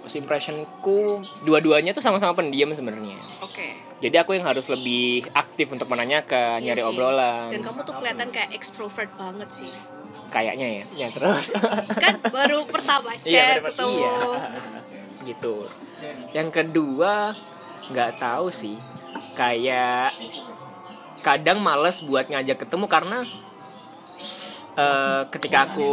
[0.00, 0.98] First impressionku
[1.42, 3.18] dua-duanya tuh sama-sama pendiam sebenarnya.
[3.40, 3.66] oke
[3.98, 6.88] Jadi aku yang harus lebih aktif untuk menanyakan, Iya nyari sih.
[6.88, 7.50] obrolan.
[7.50, 9.72] dan kamu tuh kelihatan kayak extrovert banget sih
[10.26, 10.84] Kayaknya ya.
[10.96, 11.50] Ya terus.
[11.96, 14.14] kan baru pertama chat Iya, bener- ketemu iya.
[15.24, 15.54] Gitu.
[16.32, 17.12] Yang kedua
[17.88, 18.78] nggak tahu sih.
[19.34, 20.14] Kayak
[21.24, 23.18] kadang males buat ngajak ketemu karena
[24.78, 25.92] eh, ketika aku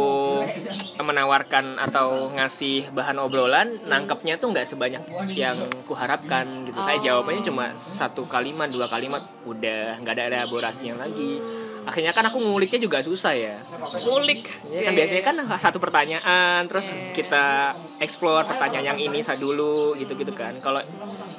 [1.02, 5.02] menawarkan atau ngasih bahan obrolan nangkepnya tuh nggak sebanyak
[5.34, 6.78] yang kuharapkan gitu.
[6.78, 11.42] Saya jawabannya cuma satu kalimat dua kalimat udah nggak ada elaborasinya lagi.
[11.84, 13.60] Akhirnya kan aku nguliknya juga susah ya.
[14.08, 14.48] Ngulik.
[14.72, 20.32] Ya, kan biasanya kan satu pertanyaan terus kita explore pertanyaan yang ini saya dulu gitu-gitu
[20.32, 20.56] kan.
[20.64, 20.80] Kalau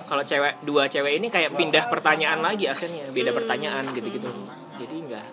[0.05, 4.29] kalau cewek dua cewek ini kayak pindah pertanyaan lagi akhirnya beda pertanyaan gitu-gitu.
[4.75, 5.25] Jadi enggak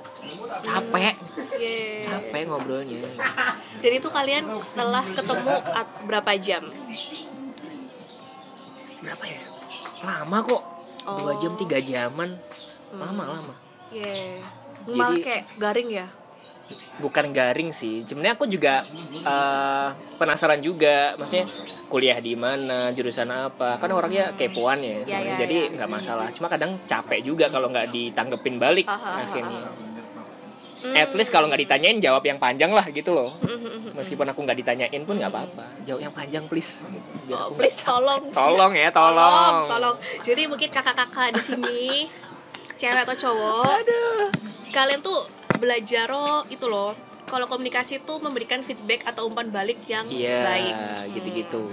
[0.63, 1.15] capek,
[1.59, 2.03] Yeah.
[2.05, 2.99] capek ngobrolnya.
[3.83, 6.63] Jadi itu kalian setelah ketemu at- berapa jam?
[8.99, 9.43] Berapa ya?
[10.03, 10.63] Lama kok.
[11.03, 11.37] Dua Oh.
[11.37, 12.39] jam tiga jaman.
[12.95, 13.55] Lama lama.
[13.91, 14.47] Yeah.
[14.87, 16.07] Malah Jadi- kayak garing ya?
[16.99, 18.05] Bukan garing sih.
[18.05, 18.83] Sebenarnya aku juga
[19.23, 21.47] eh, penasaran juga, maksudnya
[21.87, 23.77] kuliah di mana, jurusan apa.
[23.77, 25.05] Kan orangnya kepoan ya.
[25.05, 25.75] Ya, ya, Jadi ya.
[25.79, 26.29] nggak masalah.
[26.33, 29.65] Cuma kadang capek juga kalau nggak ditanggepin balik Aha, aha, akhirnya.
[30.83, 30.99] Hmm.
[30.99, 33.31] At least kalau nggak ditanyain jawab yang panjang lah gitu loh.
[33.39, 33.95] Mhm.
[33.95, 35.65] Meskipun aku nggak ditanyain pun nggak apa-apa.
[35.87, 36.83] Jawab yang panjang please.
[36.83, 37.09] Gitu.
[37.31, 38.35] Biar Oh, please tolong.
[38.35, 39.69] Tolong ya, tolong, tolong.
[39.71, 39.97] tolong.
[40.27, 41.83] Jadi mungkin kakak-kakak di sini,
[42.83, 43.79] cewek atau cowok,
[44.75, 45.23] kalian tuh
[45.63, 46.99] belajar oh, itu loh.
[47.23, 50.75] Kalau komunikasi tuh memberikan feedback atau umpan balik yang Iya, baik.
[51.15, 51.71] gitu-gitu.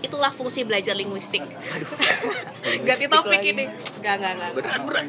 [0.00, 1.44] Itulah fungsi belajar linguistik.
[2.64, 3.52] Linguistik Ganti topik lagi.
[3.52, 3.64] ini.
[4.00, 4.50] Gak, gak, gak.
[4.56, 5.06] Berat, berat.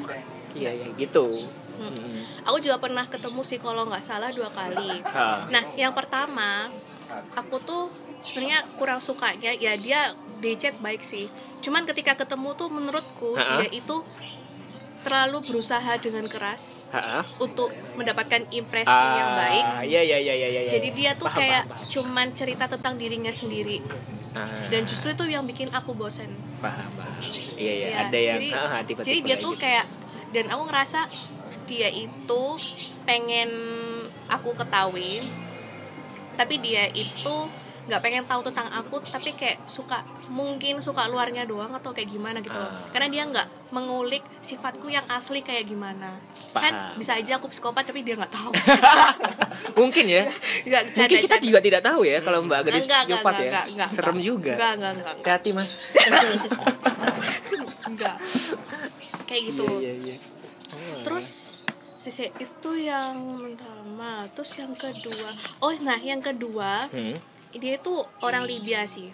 [0.52, 1.32] Iya, iya, gitu.
[1.80, 1.88] Hmm.
[1.88, 2.20] Mm.
[2.44, 5.00] Aku juga pernah ketemu sih kalau nggak salah dua kali.
[5.08, 5.48] Ah.
[5.48, 6.68] Nah, yang pertama,
[7.34, 7.88] aku tuh
[8.20, 11.32] sebenarnya kurang sukanya ya dia di chat baik sih.
[11.62, 13.64] Cuman ketika ketemu tuh menurutku Ha-ha.
[13.64, 14.04] dia itu
[15.02, 17.26] terlalu berusaha dengan keras Ha-ha.
[17.38, 19.64] untuk mendapatkan impresi yang baik.
[19.64, 20.62] Ah, Iya iya iya iya iya.
[20.68, 21.90] Jadi dia tuh Paham, kayak paham, paham.
[21.90, 23.82] cuman cerita tentang dirinya sendiri
[24.32, 26.32] Ah, dan justru itu yang bikin aku bosen.
[26.58, 27.20] paham paham.
[27.56, 29.60] Iya iya Iya, ada yang jadi, ah, ah, tipe-tipe jadi dia tuh gitu.
[29.60, 29.86] kayak
[30.32, 31.00] dan aku ngerasa
[31.66, 32.44] dia itu
[33.02, 33.50] pengen
[34.26, 35.20] aku ketahui
[36.34, 37.36] tapi dia itu
[37.82, 42.38] nggak pengen tahu tentang aku tapi kayak suka mungkin suka luarnya doang atau kayak gimana
[42.40, 42.86] gitu loh Ah.
[42.90, 46.14] karena dia nggak mengulik sifatku yang asli kayak gimana
[46.52, 46.96] kan Paham.
[46.96, 48.52] bisa aja aku psikopat tapi dia nggak tahu
[49.80, 50.24] mungkin ya.
[50.62, 53.42] nggak Mungkin kita juga tidak tahu ya kalau Mbak Gadis Enggak, enggak, psikopat ya.
[53.44, 54.26] enggak, enggak, Serem enggak.
[54.26, 54.52] juga.
[54.52, 55.70] enggak enggak enggak enggak, Hati-hati Mas.
[57.90, 58.16] enggak.
[59.26, 60.16] kayak gitu Iya iya iya.
[60.72, 61.28] Oh, Terus
[61.96, 65.30] sisi itu yang pertama, terus yang kedua.
[65.60, 67.20] Oh, nah yang kedua, Hmm.
[67.54, 69.12] Dia itu orang Libya sih.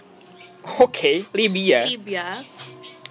[0.78, 1.86] Oke, Libya.
[1.86, 2.38] Libya.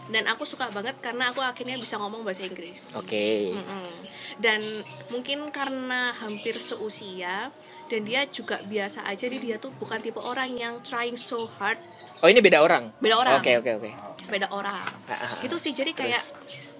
[0.06, 2.94] Dan aku suka banget karena aku akhirnya bisa ngomong bahasa Inggris.
[2.94, 3.50] Oke.
[3.52, 3.90] Mm-mm.
[4.36, 4.62] Dan
[5.08, 7.50] mungkin karena hampir seusia
[7.86, 11.80] dan dia juga biasa aja jadi dia tuh bukan tipe orang yang trying so hard
[12.16, 12.96] Oh, ini beda orang.
[12.96, 13.90] beda orang Oke oke oke.
[14.26, 14.72] beda orang
[15.04, 15.38] Ah, ah, ah.
[15.38, 16.22] gitu sih jadi kayak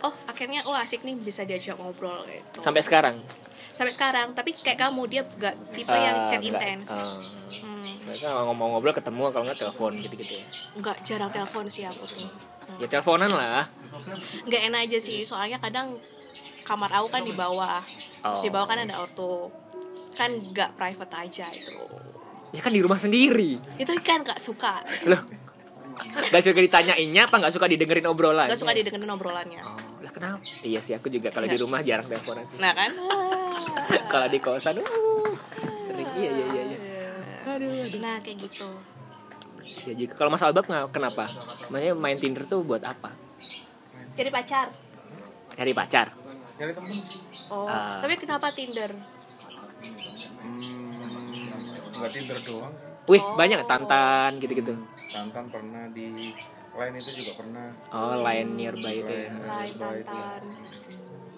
[0.00, 3.20] oh akhirnya oh asik nih bisa diajak ngobrol gitu Sampai sekarang.
[3.68, 6.56] sampai sekarang tapi kayak kamu dia gak tipe yang Ah, chat enggak.
[6.56, 6.88] intens
[8.06, 8.08] Ah.
[8.08, 10.46] Hmm, Mereka ngomong-ngobrol ketemu kalau nggak telepon gitu-gitu ya.
[10.76, 12.30] nggak jarang telepon sih aku tuh
[12.66, 12.78] Hmm.
[12.78, 13.70] Ya teleponan lah.
[14.42, 15.94] nggak enak aja sih soalnya kadang
[16.62, 18.54] kamar aku kan di bawah terus di Oh.
[18.54, 19.54] bawah kan ada auto
[20.12, 21.86] kan nggak private aja itu
[22.50, 23.58] Ya kan di rumah sendiri.
[23.76, 25.22] itu kan nggak suka Loh.
[26.26, 28.44] Gak suka ditanyainnya apa gak suka didengerin obrolan?
[28.44, 30.42] nggak suka didengerin obrolannya Oh, lah kenapa?
[30.60, 32.44] Iya sih aku juga kalau di rumah jarang teleponan.
[32.56, 32.90] nah kan
[34.12, 36.08] kalau di kosan, uh, sering.
[36.12, 36.62] Iya iya
[37.58, 37.84] iya.
[37.86, 37.98] iya.
[37.98, 38.68] nah kayak gitu
[39.82, 41.26] Ya juga kalau Mas Albab nggak- kenapa?
[41.66, 43.10] Maksudnya main Tinder tuh buat apa?
[44.14, 44.66] jadi pacar
[45.52, 46.06] Cari pacar.
[46.54, 46.96] nyari temen
[47.48, 48.00] oh Ah.
[48.00, 48.88] tapi kenapa Tinder
[50.38, 52.72] hmm, nggak tinder doang
[53.06, 53.34] Wih, Oh.
[53.34, 54.82] banyak tantan gitu-gitu.
[55.14, 56.10] Tantan pernah di
[56.72, 59.30] lain itu juga pernah Oh, line nearby itu ya.
[59.36, 59.78] Lain ya.
[59.78, 60.40] tantan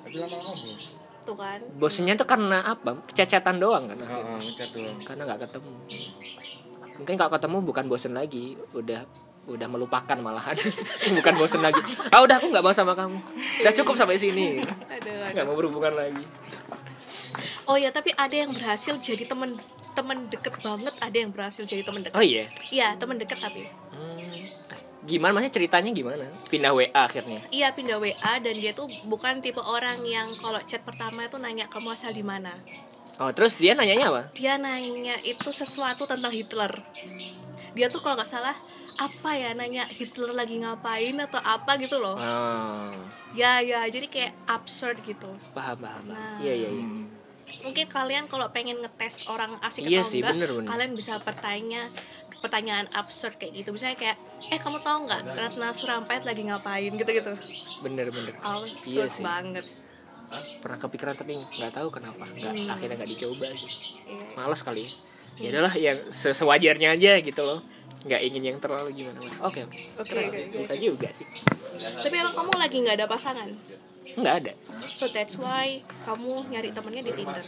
[0.00, 0.97] tapi lama-lama
[1.28, 1.60] bos gitu kan.
[1.76, 3.04] Bosennya tuh karena apa?
[3.04, 4.38] Kecacatan doang kan akhirnya.
[4.40, 4.98] ngecat doang.
[5.04, 5.72] Karena nggak ketemu.
[6.98, 9.06] Mungkin kalau ketemu bukan bosen lagi udah
[9.48, 10.52] udah melupakan malahan.
[11.18, 11.80] Bukan bosen lagi.
[12.12, 13.16] Ah udah aku nggak mau sama kamu.
[13.64, 14.60] Udah cukup sampai sini.
[14.92, 16.20] Aduh, nggak mau berhubungan lagi.
[17.64, 19.56] Oh ya tapi ada yang berhasil jadi temen
[19.96, 20.92] temen deket banget.
[21.00, 22.18] Ada yang berhasil jadi temen deket.
[22.20, 22.44] Oh iya?
[22.68, 23.64] Iya temen deket tapi.
[23.96, 24.67] Hmm.
[25.08, 25.32] Gimana?
[25.32, 26.24] Maksudnya ceritanya gimana?
[26.46, 27.40] Pindah WA akhirnya?
[27.48, 31.66] Iya pindah WA dan dia tuh bukan tipe orang yang kalau chat pertama itu nanya
[31.66, 32.52] kamu asal di mana.
[33.18, 34.22] Oh terus dia nanyanya apa?
[34.36, 36.70] Dia nanya itu sesuatu tentang Hitler.
[37.72, 38.54] Dia tuh kalau nggak salah
[38.98, 42.14] apa ya nanya Hitler lagi ngapain atau apa gitu loh.
[42.14, 42.90] Oh,
[43.32, 45.28] ya ya jadi kayak absurd gitu.
[45.50, 46.04] Paham paham.
[46.12, 46.38] Nah.
[46.38, 46.84] iya iya iya.
[46.84, 47.06] Hmm.
[47.58, 50.68] mungkin kalian kalau pengen ngetes orang asik Iya atau sih, enggak bener, bener.
[50.68, 51.82] kalian bisa bertanya
[52.38, 53.70] pertanyaan absurd kayak gitu.
[53.70, 56.92] Misalnya kayak eh kamu tahu nggak Ratna Surampait lagi ngapain?
[56.92, 57.32] gitu gitu
[57.80, 58.34] bener bener.
[58.40, 59.22] Absurd Iya sih.
[59.22, 59.66] banget.
[60.58, 62.20] Pernah kepikiran tapi nggak tahu kenapa.
[62.22, 62.68] Nggak Hmm.
[62.70, 63.70] akhirnya nggak dicoba sih.
[64.06, 64.24] Iya.
[64.34, 64.90] malas kali ya.
[65.38, 67.62] Ya udahlah yang se- sewajarnya aja gitu loh.
[68.00, 69.18] Nggak ingin yang terlalu gimana.
[69.40, 69.78] Oke oke.
[69.98, 70.38] Oke oke.
[70.44, 70.58] Oke.
[70.58, 71.26] bisa juga sih.
[71.78, 73.50] Tapi emang kamu lagi nggak ada pasangan?
[74.10, 74.52] Nggak ada.
[74.88, 77.42] So that's why kamu nyari temennya di Tinder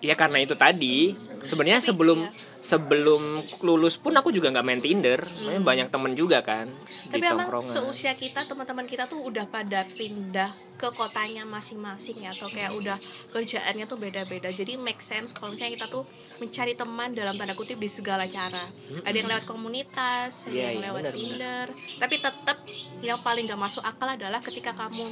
[0.00, 1.16] ya karena itu tadi.
[1.46, 2.32] Sebenarnya sebelum iya.
[2.58, 3.22] sebelum
[3.62, 5.22] lulus pun aku juga nggak main Tinder.
[5.22, 6.66] Makanya banyak temen juga kan
[7.06, 7.70] di tapi emang tongkrongan.
[7.70, 12.98] seusia kita teman-teman kita tuh udah pada pindah ke kotanya masing-masing ya atau kayak udah
[13.30, 14.50] kerjaannya tuh beda-beda.
[14.50, 16.02] Jadi make sense kalau misalnya kita tuh
[16.42, 18.66] mencari teman dalam tanda kutip di segala cara.
[19.06, 21.66] Ada yang lewat komunitas ada Iya, yang iya, lewat Tinder.
[22.02, 22.58] Tapi tetap
[23.06, 25.06] yang paling gak masuk akal adalah ketika kamu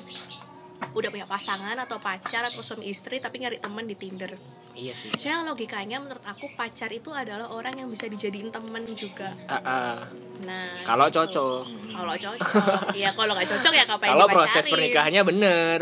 [0.94, 4.34] udah punya pasangan atau pacar atau suami istri tapi nyari teman di Tinder.
[4.74, 5.10] Iya sih.
[5.14, 9.34] Saya logikanya menurut aku pacar itu adalah orang yang bisa dijadiin teman juga.
[9.46, 9.98] Ah, ah.
[10.44, 11.16] Nah kalau gitu.
[11.18, 15.78] cocok kalau cocok ya kalau nggak cocok ya ngapain kalau proses pernikahannya bener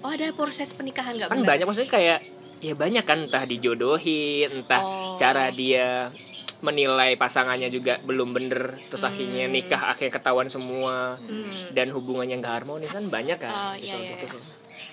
[0.00, 2.18] oh ada proses pernikahan nggak kan banyak maksudnya kayak
[2.58, 5.16] ya banyak kan entah dijodohin entah Oh.
[5.16, 6.08] cara dia
[6.58, 11.44] menilai pasangannya juga belum bener terus akhirnya nikah akhirnya ketahuan semua Hmm.
[11.70, 14.38] dan hubungannya nggak harmonis kan banyak kan Oh, gitu, iya, iya, gitu.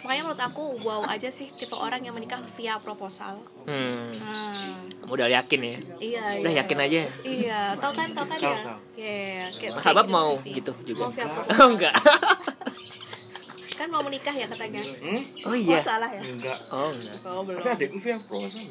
[0.02, 3.38] Makanya menurut aku wow aja sih tipe orang yang menikah via proposal.
[3.70, 5.06] Hmm, hmm.
[5.06, 5.78] kamu udah yakin ya?
[6.02, 6.60] Iya udah iya.
[6.66, 7.00] yakin aja.
[7.22, 8.50] Iya tau kan tau kan ya.
[8.50, 8.58] Iya,
[8.98, 11.04] iya, kayak- Mas Abab gitu mau gitu juga?
[11.06, 11.68] mau via oh proposal.
[11.78, 11.94] Enggak.
[13.82, 14.78] Kan mau menikah ya katanya.
[14.78, 15.18] Hmm?
[15.50, 15.74] oh iya.
[15.74, 16.22] Oh salah ya?
[16.22, 16.54] Enggak.
[16.70, 17.18] Oh enggak.
[17.26, 17.66] Oh belum.
[17.66, 18.62] Tapi adekku via proposal.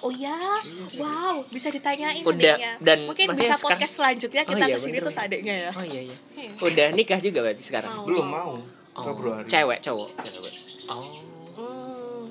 [0.00, 0.38] Oh ya
[0.96, 2.72] wow bisa ditanyain Udah, adiknya.
[2.80, 5.02] dan mungkin bisa sekarang- podcast selanjutnya Oh kita iya, ke sini bener.
[5.04, 5.70] terus adiknya ya.
[5.74, 6.16] Oh iya iya.
[6.38, 6.54] Hmm.
[6.64, 7.90] udah nikah juga berarti sekarang?
[7.92, 8.04] Mau.
[8.06, 8.52] belum mau
[8.98, 10.54] Oh, Februari cewek cowok cewek
[10.90, 11.06] oh
[11.58, 12.30] Hmm.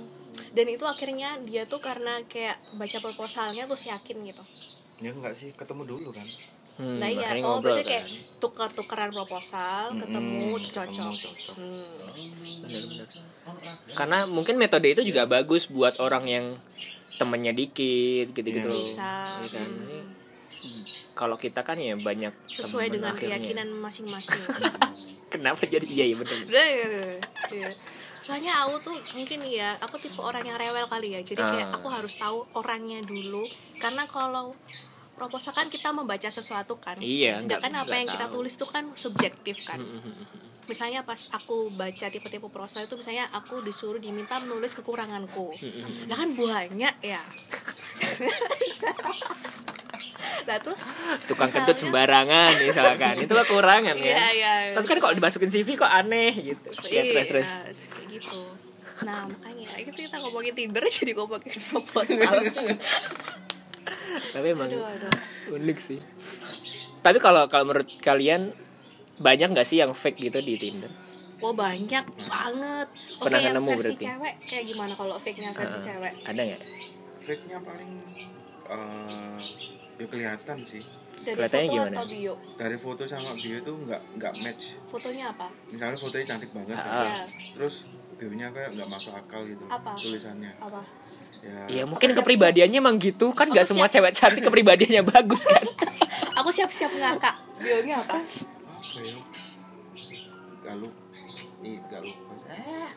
[0.55, 4.43] Dan itu akhirnya dia tuh karena kayak baca proposalnya terus yakin gitu.
[4.97, 6.25] ya enggak sih ketemu dulu kan
[6.81, 10.87] hmm, nah iya, oh ngobrol berarti kayak kan tukar-tukaran proposal, Mm-mm, ketemu, cocok.
[10.87, 11.55] ketemu, cocok.
[11.59, 11.85] Hmm.
[13.93, 16.45] karena mungkin metode itu juga bagus buat orang yang
[17.17, 18.81] temennya dikit gitu-gitu Iya.
[18.81, 19.13] Bisa.
[19.45, 19.69] Iya kan?
[19.69, 20.16] hmm.
[21.13, 23.37] Kalau kita kan ya banyak Sesuai dengan akhirnya.
[23.37, 24.41] keyakinan masing-masing.
[25.33, 26.31] kenapa jadi iya iya Udah,
[26.63, 27.17] iya, iya,
[27.51, 27.69] iya.
[28.19, 31.21] Soalnya aku tuh mungkin ya, aku tipe orang yang rewel kali ya.
[31.21, 31.75] Jadi kayak Ah.
[31.75, 33.43] aku harus tahu orangnya dulu.
[33.75, 34.55] Karena kalau
[35.17, 36.95] proposal kan kita membaca sesuatu kan.
[36.97, 39.77] Iya, Sedangkan apa yang kita tulis tuh kan subjektif kan.
[39.77, 40.25] Hmm, hmm, hmm,
[40.63, 45.49] misalnya pas aku baca tipe-tipe proposal itu misalnya aku disuruh diminta menulis kekuranganku.
[46.05, 47.21] Lah kan banyak ya.
[50.43, 50.87] Nah terus
[51.25, 53.13] tukang misalnya- kentut sembarangan misalkan.
[53.19, 54.27] Itu kekurangan iya ya.
[54.31, 56.67] Iya tapi kan kalau dimasukin CV kok aneh gitu.
[56.87, 57.47] Ya Iya, terus.
[57.47, 58.39] terus kayak gitu.
[59.03, 62.33] Nah makanya itu kita ngomongin Tinder jadi ngomongin proposal
[64.29, 65.11] tapi emang aduh aduh.
[65.53, 65.99] unik sih.
[66.99, 68.51] Tapi kalau kalau menurut kalian
[69.17, 70.91] banyak nggak sih yang fake gitu di Tinder?
[71.37, 72.87] Wah banyak banget.
[73.15, 74.05] Oke Pernah yang nemu versi berarti?
[74.05, 76.13] cewek kayak gimana kalau fake-nya versi Ah, cewek?
[76.23, 76.61] ada nggak?
[77.21, 77.91] Fake nya paling
[78.65, 79.39] eh
[79.95, 80.83] ya kelihatan sih.
[81.17, 81.95] Dari Kelihatannya foto gimana?
[81.95, 82.33] atau bio?
[82.55, 84.63] Dari foto sama bio itu nggak nggak match.
[84.87, 85.47] Fotonya apa?
[85.67, 86.83] Misalnya fotonya cantik banget Ah.
[86.83, 87.05] kan.
[87.05, 87.17] ya
[87.53, 87.75] terus
[88.17, 89.93] bio-nya kayak nggak masuk akal gitu Apa?
[89.93, 90.51] tulisannya.
[90.57, 90.81] Apa
[91.43, 91.59] ya.
[91.67, 92.23] Ya mungkin siap-siap.
[92.25, 93.31] kepribadiannya emang gitu.
[93.33, 93.93] Kan nggak Aku semua siap.
[93.99, 95.63] cewek cantik kepribadiannya bagus kan?
[96.39, 97.35] Aku siap-siap ngakak.
[97.57, 98.17] Bionya apa?
[100.67, 101.07] Gak lupa
[102.47, 102.89] eh,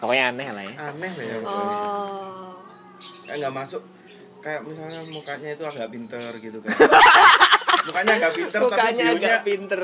[0.00, 0.74] pokoknya aneh lah ya.
[0.88, 2.56] Aneh lah ya oh.
[3.28, 3.82] Kayak nggak masuk
[4.42, 6.74] kayak misalnya mukanya itu agak pinter gitu kan
[7.82, 9.82] mukanya agak pinter tapi mukanya bionya agak pinter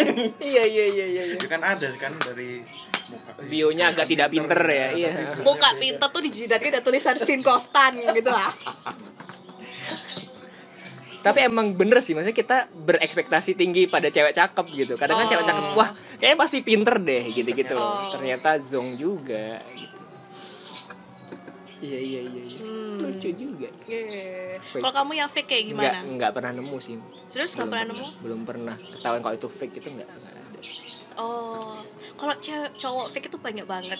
[0.50, 1.36] iya iya iya iya iya.
[1.38, 2.62] ya kan ada kan dari
[3.08, 5.10] muka Bionya agak tidak pinter ya, tapi iya.
[5.16, 5.80] bionya muka beda.
[5.80, 8.52] pinter tuh di jidatnya ada tulisan sin kostan gitu lah
[11.18, 15.30] tapi emang bener sih maksudnya kita berekspektasi tinggi pada cewek cakep gitu kadang kan Oh.
[15.34, 18.06] cewek cakep wah kayaknya pasti pinter deh gitu gitu Oh.
[18.14, 19.97] ternyata zong juga gitu.
[21.80, 22.58] Iya iya iya iya.
[22.58, 22.98] Hmm.
[22.98, 24.58] lucu juga Yeah.
[24.60, 24.80] Fake.
[24.80, 25.98] Kalau kamu yang fake kayak nggak gimana?
[26.04, 28.06] nggak pernah nemu sih Serius nggak pernah nemu?
[28.20, 30.36] belum pernah ketahuan kalau itu fake itu nggak nggak ada
[31.16, 31.74] Oh,
[32.14, 33.98] kalau cewek cowok fake itu banyak banget.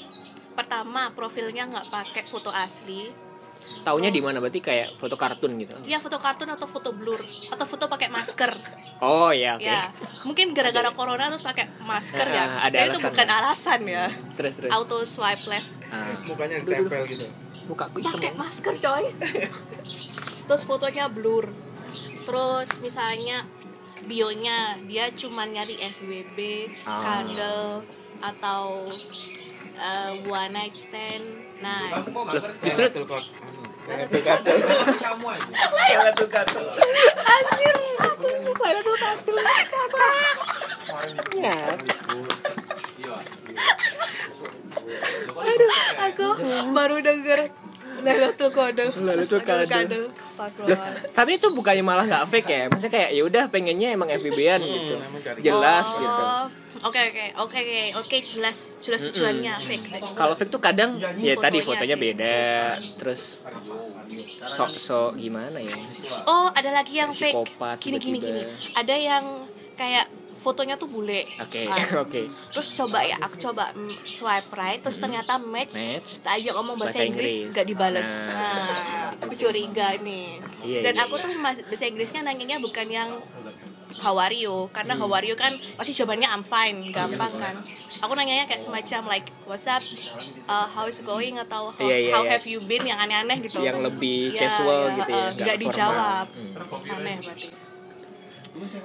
[0.52, 3.10] Pertama, profilnya nggak pakai foto asli.
[3.82, 7.18] taunya di mana berarti kayak foto kartun gitu Ya foto kartun atau foto blur
[7.50, 8.54] atau foto pakai masker.
[9.00, 9.90] oh ya oke Ya,
[10.22, 12.62] mungkin gara-gara corona terus pakai masker ya.
[12.62, 14.14] Ada Dan itu bukan alasan ya.
[14.34, 15.66] terus terus Auto swipe left.
[15.90, 16.14] Ah.
[16.22, 17.26] mukanya tempel gitu
[17.68, 19.04] muka aku hitam Pakai masker, coy.
[20.44, 21.52] terus fotonya blur.
[22.24, 23.44] Terus misalnya
[24.02, 26.38] bionya dia cuma nyari FWB,
[26.82, 27.00] Ah.
[27.00, 27.84] candle
[28.18, 28.88] atau
[29.76, 31.24] uh, one night stand.
[31.60, 32.02] Nah,
[32.60, 32.88] justru
[34.22, 34.50] kata.
[36.12, 36.60] Betul kata.
[37.24, 38.28] anjir, aku
[38.84, 39.32] tuh tato.
[41.34, 41.56] ya
[45.38, 46.26] Aduh, aku
[46.70, 47.50] baru denger
[47.98, 48.94] Lailatul Qadar.
[48.94, 49.86] Lailatul Qadar.
[50.14, 51.10] Astagfirullah.
[51.10, 54.94] tapi itu bukannya malah nggak fake ya maksudnya kayak ya udah pengennya emang FBB-an gitu
[54.96, 56.22] Hmm, cari- jelas Oh, gitu
[56.80, 60.14] Oke oke oke oke oke jelas jelas tujuannya fake.
[60.14, 62.04] kalau fake tuh kadang ya tadi Fotonya fotonya sih.
[62.04, 62.38] beda
[62.96, 63.22] terus
[64.46, 65.74] sok sok gimana ya
[66.24, 67.34] Oh ada lagi yang fake.
[67.80, 68.42] Gini gini gini.
[68.46, 68.78] tiba-tiba.
[68.78, 69.24] Ada yang
[69.74, 70.06] kayak
[70.48, 71.28] fotonya tuh bule.
[71.36, 71.76] oke Ah.
[72.04, 75.76] oke Terus coba ya aku coba swipe right terus ternyata match.
[75.76, 77.52] match Kita ajak ngomong bahasa, Bahasa Inggris Inggris.
[77.52, 78.10] nggak dibales.
[78.24, 78.34] Nah.
[78.48, 80.40] Nah, aku curiga nih.
[80.60, 83.10] Iya, Dan iya, aku tuh bahasa Inggrisnya nanyanya bukan yang
[83.98, 85.00] how are you karena Hmm.
[85.02, 87.54] how are you kan pasti jawabannya I'm fine gampang kan
[87.98, 89.80] aku nanyanya kayak semacam like what's up
[90.44, 92.36] uh, how is going atau how, Iya, iya, how iya.
[92.36, 95.56] have you been yang aneh-aneh gitu yang lebih Iya, casual iya, gitu ya uh, nggak
[95.58, 96.92] dijawab Hmm.
[96.94, 97.48] aneh berarti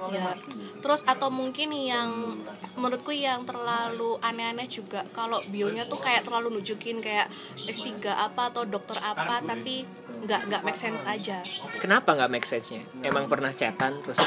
[0.08, 0.32] ya
[0.78, 2.38] terus atau mungkin yang
[2.74, 8.62] menurutku yang terlalu aneh-aneh juga kalau bionya tuh kayak terlalu nunjukin kayak S3 apa atau
[8.62, 9.84] dokter apa tapi
[10.20, 11.40] nggak nggak make sense aja.
[11.76, 12.84] Kenapa nggak make sense-nya?
[13.00, 14.20] Emang pernah chatan terus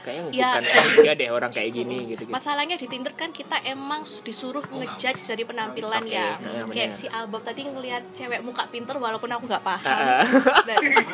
[0.00, 0.48] kayaknya Ya.
[0.54, 0.62] bukan
[0.96, 5.26] enggak deh orang kayak gini gitu gitu masalahnya di Tinder kan kita emang disuruh ngejudge
[5.26, 6.38] dari penampilan Oke, ya.
[6.38, 9.84] Nah, kayak si Albab tadi ngelihat cewek muka pinter walaupun aku nggak paham.
[9.84, 10.26] Ah, ah.
[10.64, 10.80] Dan-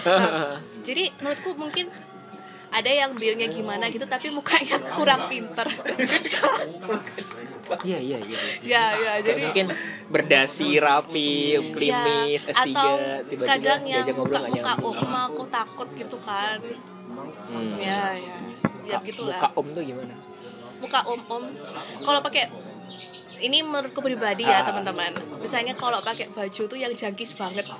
[0.00, 1.92] Nah, jadi menurutku mungkin
[2.70, 5.66] ada yang bionya gimana gitu tapi mukanya kurang pinter.
[7.86, 8.38] Iya iya iya.
[8.66, 9.70] Ya ya jadi mungkin
[10.10, 12.90] berdasi rapi klimis ya, S3 atau
[13.30, 16.58] tiba-tiba kadang yang diajak ngobrol muka nggak muka om aku takut gitu kan.
[17.46, 17.78] Hmm.
[17.78, 18.36] ya ya.
[18.90, 20.14] Ya gitulah muka om tuh gimana?
[20.82, 21.44] Muka om om.
[22.02, 22.50] Kalau pakai
[23.38, 25.14] ini menurutku pribadi ya teman-teman.
[25.38, 27.70] Misalnya kalau pakai baju tuh yang jangkis banget.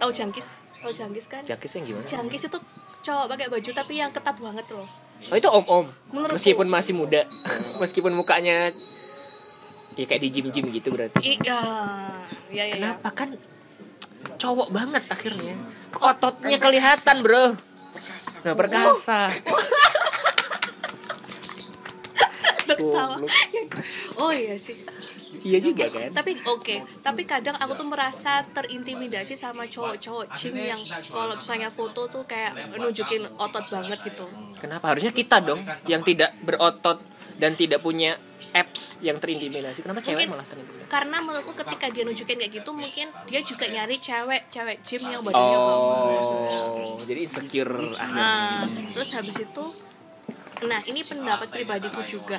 [0.00, 0.56] Tahu jangkis?
[0.80, 1.42] Tahu jangkis kan?
[1.44, 2.06] Jakisnya gimana?
[2.08, 2.58] Jangkis itu
[3.04, 4.88] cowok pakai baju tapi yang ketat banget loh.
[5.30, 7.22] Oh itu om om Menurutku- meskipun masih muda.
[7.76, 8.72] Meskipun mukanya
[9.94, 11.36] ya kayak di gym gym gitu berarti.
[11.38, 11.60] Iya
[12.50, 12.74] ya ya ya.
[12.98, 13.08] Kenapa?
[13.12, 13.28] Kan
[14.34, 15.54] cowok banget akhirnya.
[15.94, 17.54] Ototnya kelihatan bro.
[18.42, 19.20] Nggak perkasa.
[22.64, 23.28] Udah ketawa Goblok.
[24.16, 24.72] oh iya sih
[25.44, 26.10] iya juga kan?
[26.10, 26.76] tapi oke.
[27.04, 32.74] Tapi kadang aku tuh merasa terintimidasi sama cowok-cowok gym yang kalau misalnya foto tuh kayak
[32.74, 34.24] nunjukin otot banget gitu.
[34.58, 34.96] Kenapa?
[34.96, 36.98] Harusnya kita dong yang tidak berotot
[37.36, 38.16] dan tidak punya
[38.50, 39.82] apps yang terintimidasi.
[39.82, 40.82] Kenapa cewek Mungkin- malah terintimidasi?
[40.84, 45.26] karena menurutku ketika dia nunjukin kayak gitu mungkin dia juga nyari cewek cewek gym yang
[45.26, 46.24] badannya bagus.
[46.30, 48.14] oh jadi insecure akhirnya.
[48.14, 48.62] nah
[48.94, 49.64] terus habis itu
[50.62, 52.38] nah ini pendapat pribadiku juga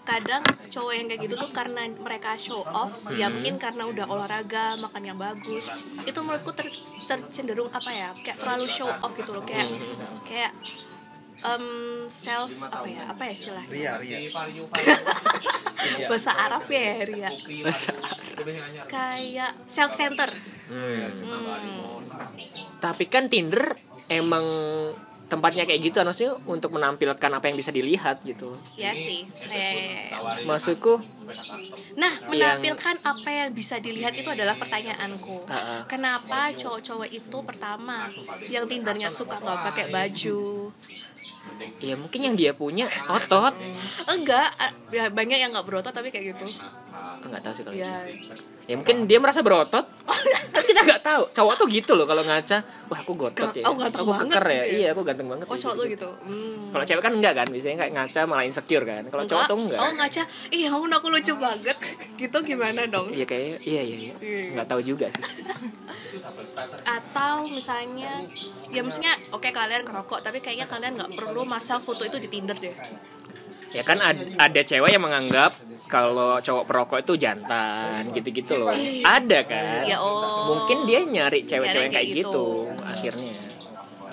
[0.00, 4.74] kadang cowok yang kayak gitu tuh karena mereka show off ya mungkin karena udah olahraga
[4.76, 5.68] makan yang bagus
[6.02, 6.66] itu menurutku ter,
[7.04, 9.68] tercenderung apa ya kayak terlalu show off gitu loh kayak
[10.22, 10.52] kayak
[11.40, 11.64] em,
[12.06, 14.18] self apa ya apa ya istilahnya Ria, Ria.
[16.10, 17.30] bahasa Arab ya Ria
[17.62, 17.96] Masa-
[18.86, 20.30] kayak self center
[20.70, 21.10] Hmm.
[21.10, 22.06] hmm.
[22.78, 23.74] tapi kan Tinder
[24.06, 24.46] emang
[25.30, 30.10] tempatnya kayak gitu maksudnya untuk menampilkan apa yang bisa dilihat gitu ya sih Eh,
[30.44, 30.98] maksudku
[31.94, 35.46] Nah, Yang- menampilkan apa yang bisa dilihat itu adalah pertanyaanku.
[35.46, 35.80] Ah, ah.
[35.86, 38.10] Kenapa cowok-cowok itu pertama
[38.50, 40.74] yang tindernya suka nggak pakai baju?
[41.80, 43.52] ya mungkin yang dia punya otot
[44.06, 44.48] Enggak,
[44.90, 46.46] ya banyak yang nggak berotot tapi kayak gitu.
[47.22, 48.32] Nggak tahu sih kalau Ya, itu.
[48.64, 49.84] ya mungkin dia merasa berotot
[50.54, 53.74] kan kita nggak tahu cowok tuh gitu loh kalau ngaca wah aku gotot ya Oh,
[53.74, 54.74] ganteng aku banget keker ya gitu ya.
[54.74, 56.08] iya aku ganteng banget oh cowok tuh gitu.
[56.18, 56.70] Hmm.
[56.70, 59.80] kalau cewek kan enggak kan biasanya kayak ngaca malah insecure kan kalau cowok tuh enggak
[59.80, 61.76] Oh ngaca, ih ya ampun aku lucu banget.
[62.20, 63.06] gitu gimana dong?
[63.10, 64.48] Iya kayaknya iya iya iya Iya.
[64.54, 65.24] nggak tahu juga sih
[66.82, 68.26] Atau misalnya,
[68.66, 72.56] ya maksudnya oke kalian ngerokok tapi kayaknya kalian nggak perlu masang foto itu di Tinder
[72.56, 72.74] deh.
[73.70, 75.54] ya kan ad- ada cewek yang menganggap
[75.90, 78.70] kalau cowok perokok itu jantan gitu-gitu loh
[79.02, 80.46] ada kan Ya, oh.
[80.48, 82.46] mungkin dia nyari cewek-cewek kayak kayak gitu gitu.
[82.80, 83.34] akhirnya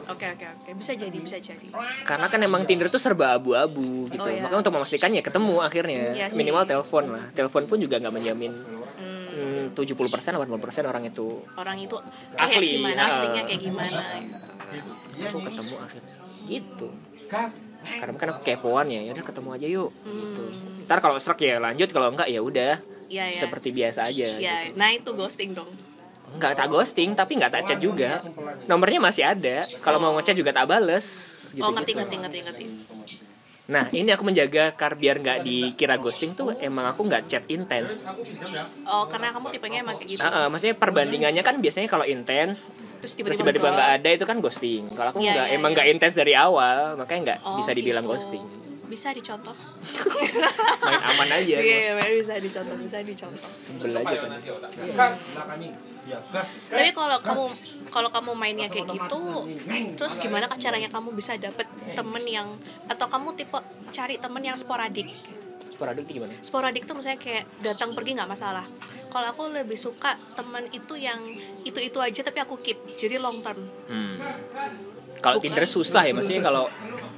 [0.08, 1.68] Oke oke oke bisa jadi bisa jadi.
[2.02, 4.40] karena kan emang Tinder tuh serba abu-abu gitu Oh, iya.
[4.42, 6.40] makanya untuk memastikan ya ketemu akhirnya Iya sih.
[6.40, 8.54] minimal telepon lah telepon pun juga nggak menjamin
[8.98, 9.94] Hmm, hmm, 70%
[10.34, 10.42] 80%
[10.84, 11.94] orang itu orang itu
[12.34, 13.10] kayak Asli, gimana ah.
[13.12, 14.52] aslinya kayak gimana gitu.
[15.20, 16.14] aku ketemu akhirnya
[16.48, 16.88] gitu
[17.30, 20.84] karena kan aku kepoan ya ya udah ketemu aja yuk gitu Hmm.
[20.84, 23.38] ntar kalau serak ya lanjut kalau enggak ya udah Iya ya.
[23.38, 25.72] seperti biasa aja Ya, nah itu ghosting dong.
[26.30, 28.20] nggak tak ghosting tapi nggak tak chat juga
[28.66, 31.08] nomornya masih ada kalau mau ngechat juga tak bales
[31.50, 32.66] gitu, oh ngerti ngerti ngerti ngerti.
[33.66, 38.04] nah ini aku menjaga kar biar nggak dikira ghosting tuh emang aku nggak chat intens
[38.84, 40.22] Oh karena kamu tipenya emang kayak gitu.
[40.22, 43.76] Ah, ah, maksudnya perbandingannya kan biasanya kalau intens Terus tiba-tiba tiba-tiba drop.
[43.76, 45.76] nggak ada itu kan ghosting kalau aku Iya, nggak iya, emang iya.
[45.78, 48.14] nggak intens dari awal makanya nggak Oh, bisa dibilang gitu.
[48.14, 48.46] ghosting
[48.88, 49.52] Bisa dicontoh.
[50.88, 53.36] main aman aja Iya, iya, bisa dicontoh, bisa dicontoh.
[53.36, 54.32] sebel aja kan
[56.70, 57.44] Tapi kalau kamu
[57.90, 59.20] kalau kamu mainnya kayak gitu,
[60.00, 62.48] terus gimana caranya kamu bisa dapet temen yang
[62.88, 65.08] atau kamu tipe cari temen yang sporadik?
[65.70, 68.66] sporadik itu gimana Sporadik tuh misalnya kayak datang pergi nggak masalah.
[69.18, 71.18] Kalau aku lebih suka temen itu yang
[71.66, 73.58] itu itu aja tapi aku keep, jadi long term.
[73.90, 74.14] Hmm.
[75.18, 75.42] Kalau.
[75.42, 76.70] Tinder susah ya maksudnya kalau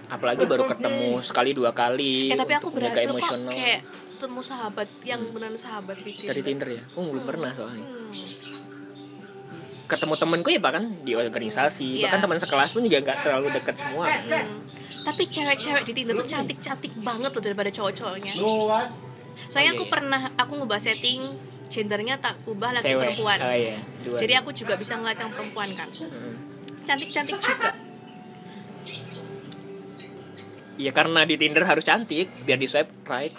[0.08, 3.84] apalagi baru ketemu sekali dua kali Ya tapi aku berhasil kok kayak
[4.16, 8.16] temu sahabat yang benar sahabat di dari Tinder ya oh belum pernah soalnya Hmm.
[9.92, 12.08] ketemu temenku ya bahkan di organisasi Iya.
[12.08, 14.06] bahkan teman sekelas pun juga nggak terlalu deket semua.
[14.08, 14.64] Hmm.
[15.04, 18.34] Tapi cewek-cewek di Tinder tuh cantik-cantik banget loh daripada cowok-cowoknya.
[19.50, 23.38] Soalnya Oh, aku pernah aku ngubah setting gendernya tak ubah laki cewek perempuan.
[23.40, 25.90] oh iya dua Jadi aku juga bisa ngeliat yang perempuan kan.
[25.94, 26.34] Hmm.
[26.84, 27.72] Cantik-cantik juga.
[30.80, 33.36] ya karena di Tinder harus cantik biar di swipe right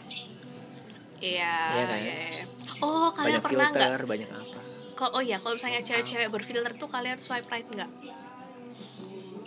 [1.20, 1.56] Iya.
[1.76, 1.98] Iya kan?
[2.00, 2.44] iya, iya.
[2.80, 3.80] Oh, kalian banyak pernah nggak?
[3.84, 4.58] filter banyak apa
[4.96, 7.88] Kalau oh ya, kalau misalnya cewek-cewek berfilter tuh kalian swipe right nggak?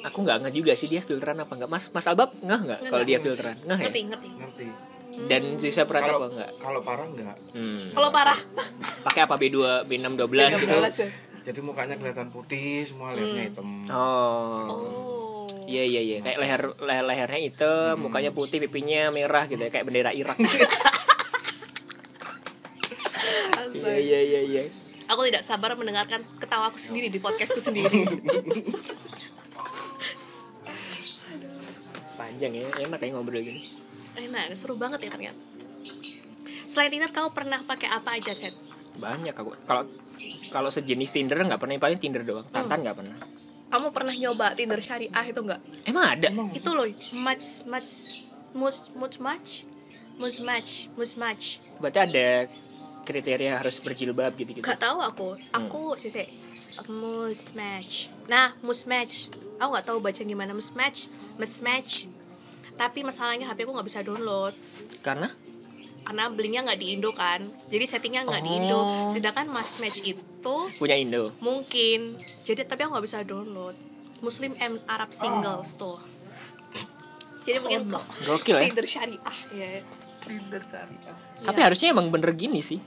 [0.03, 3.03] Aku nggak nggak juga sih dia filteran apa nggak mas mas Albab nggak nggak kalau
[3.07, 4.29] dia filteran nggak ya Ngerti, ngerti.
[4.35, 4.65] ngerti
[5.31, 7.77] dan si swipe right kalau apa nggak kalau parah enggak hmm.
[7.95, 8.39] Kalau parah.
[9.07, 10.91] pakai apa B2 B6 12 gitu ya?
[11.43, 15.47] jadi mukanya kelihatan putih semua lehernya hitam oh Oh.
[15.63, 19.87] Iya iya iya kayak leher leher lehernya hitam, mukanya putih, pipinya merah gitu ya kayak
[19.87, 20.35] bendera Irak.
[23.73, 24.63] Iya iya iya iya.
[25.11, 27.91] Aku tidak sabar mendengarkan ketawa aku sendiri di podcastku sendiri.
[32.33, 33.61] Panjang ya, enak ya ngobrol gini.
[34.17, 35.37] Enak, seru banget ya ternyata.
[36.65, 38.57] Selain Tinder, kamu pernah pakai apa aja, Set?
[38.97, 39.53] Banyak aku.
[39.69, 39.85] Kalau
[40.49, 42.49] kalau sejenis Tinder nggak pernah paling Tinder doang.
[42.49, 43.17] Tantan nggak pernah.
[43.69, 45.61] Kamu pernah nyoba Tinder syariah itu enggak?
[45.85, 46.29] Emang ada?
[46.57, 46.89] Itu loh,
[47.21, 47.91] match match
[48.53, 49.65] mus mus match
[50.17, 51.45] mus match mus match.
[51.77, 52.49] Berarti ada
[53.05, 54.65] kriteria harus berjilbab gitu gitu.
[54.65, 55.27] Gak tahu aku.
[55.53, 56.25] Aku sih sih
[56.89, 58.13] mus match.
[58.29, 59.29] Nah, mus match.
[59.57, 62.09] Aku nggak tahu baca gimana mus match, mus match.
[62.83, 64.51] Tapi masalahnya HP aku nggak bisa download
[64.99, 65.31] Karena
[66.03, 67.47] karena belinya nggak di Indo kan.
[67.71, 68.57] Jadi settingnya nggak di Oh.
[68.59, 68.79] Indo.
[69.07, 71.31] Sedangkan mas match itu punya Indo.
[71.39, 72.19] mungkin.
[72.43, 73.71] Jadi tapi aku nggak bisa download.
[74.19, 75.95] Muslim and Arab singles tuh.
[77.43, 78.63] Jadi mungkin kok Gokil ya.
[78.67, 79.67] Tinder syariah ya.
[80.23, 82.79] Tinder syariah Tapi harusnya emang bener gini sih.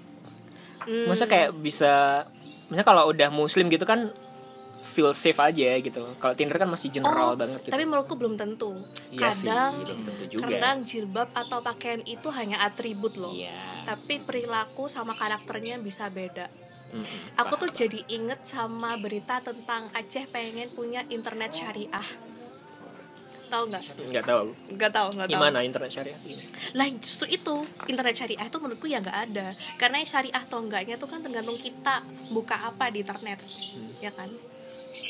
[0.85, 1.09] Hmm.
[1.09, 2.25] Masa kayak bisa
[2.67, 4.11] Maksudnya kalau udah muslim gitu kan
[4.97, 6.17] feel safe aja gitu loh.
[6.17, 7.73] Kalau Tinder kan masih general Oh, banget gitu.
[7.77, 8.73] Tapi menurutku belum tentu.
[9.13, 10.49] Iya sih, Kadang belum tentu juga.
[10.49, 13.37] kadang jilbab atau pakaian itu hanya atribut loh.
[13.37, 13.85] Iya.
[13.85, 16.49] Tapi perilaku sama karakternya bisa beda.
[17.37, 22.09] Aku tuh jadi inget sama berita tentang Aceh pengen punya internet syariah.
[23.47, 23.83] Tahu nggak?
[24.11, 24.45] nggak tahu.
[24.75, 25.35] Nggak tahu, nggak tahu.
[25.39, 26.19] Gimana internet syariah?
[26.75, 27.55] Lah justru itu
[27.87, 29.55] internet syariah itu menurutku ya nggak ada.
[29.77, 33.39] Karena syariah atau enggaknya tuh kan tergantung kita buka apa di internet,
[34.01, 34.27] ya kan?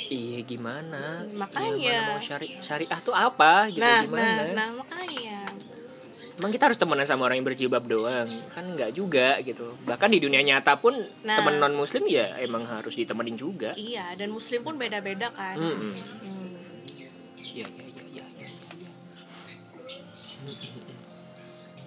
[0.07, 1.26] Iya gimana?
[1.28, 1.74] Makanya.
[1.74, 4.22] Gimana mau syari syariah tuh apa gitu Nah, gimana?
[4.22, 5.39] nah, nah makanya.
[6.37, 8.28] Emang kita harus temenan sama orang yang berjilbab doang?
[8.53, 9.72] Kan nggak juga gitu.
[9.82, 10.93] Bahkan di dunia nyata pun
[11.24, 11.34] Nah.
[11.34, 13.72] temen non muslim ya emang harus ditemenin juga.
[13.74, 15.57] Iya, dan muslim pun beda-beda kan.
[15.57, 15.95] Mm-mm.
[15.97, 16.55] Hmm.
[17.41, 18.24] Iya iya iya iya.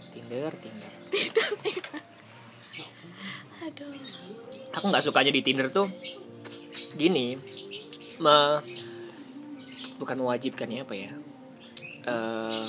[0.10, 0.92] Tinder Tinder.
[3.60, 3.94] Aduh.
[4.72, 5.86] Aku nggak sukanya di Tinder tuh
[6.90, 7.38] gini,
[8.20, 8.60] me,
[9.98, 11.12] bukan mewajibkan ya apa ya?
[12.02, 12.66] Eh,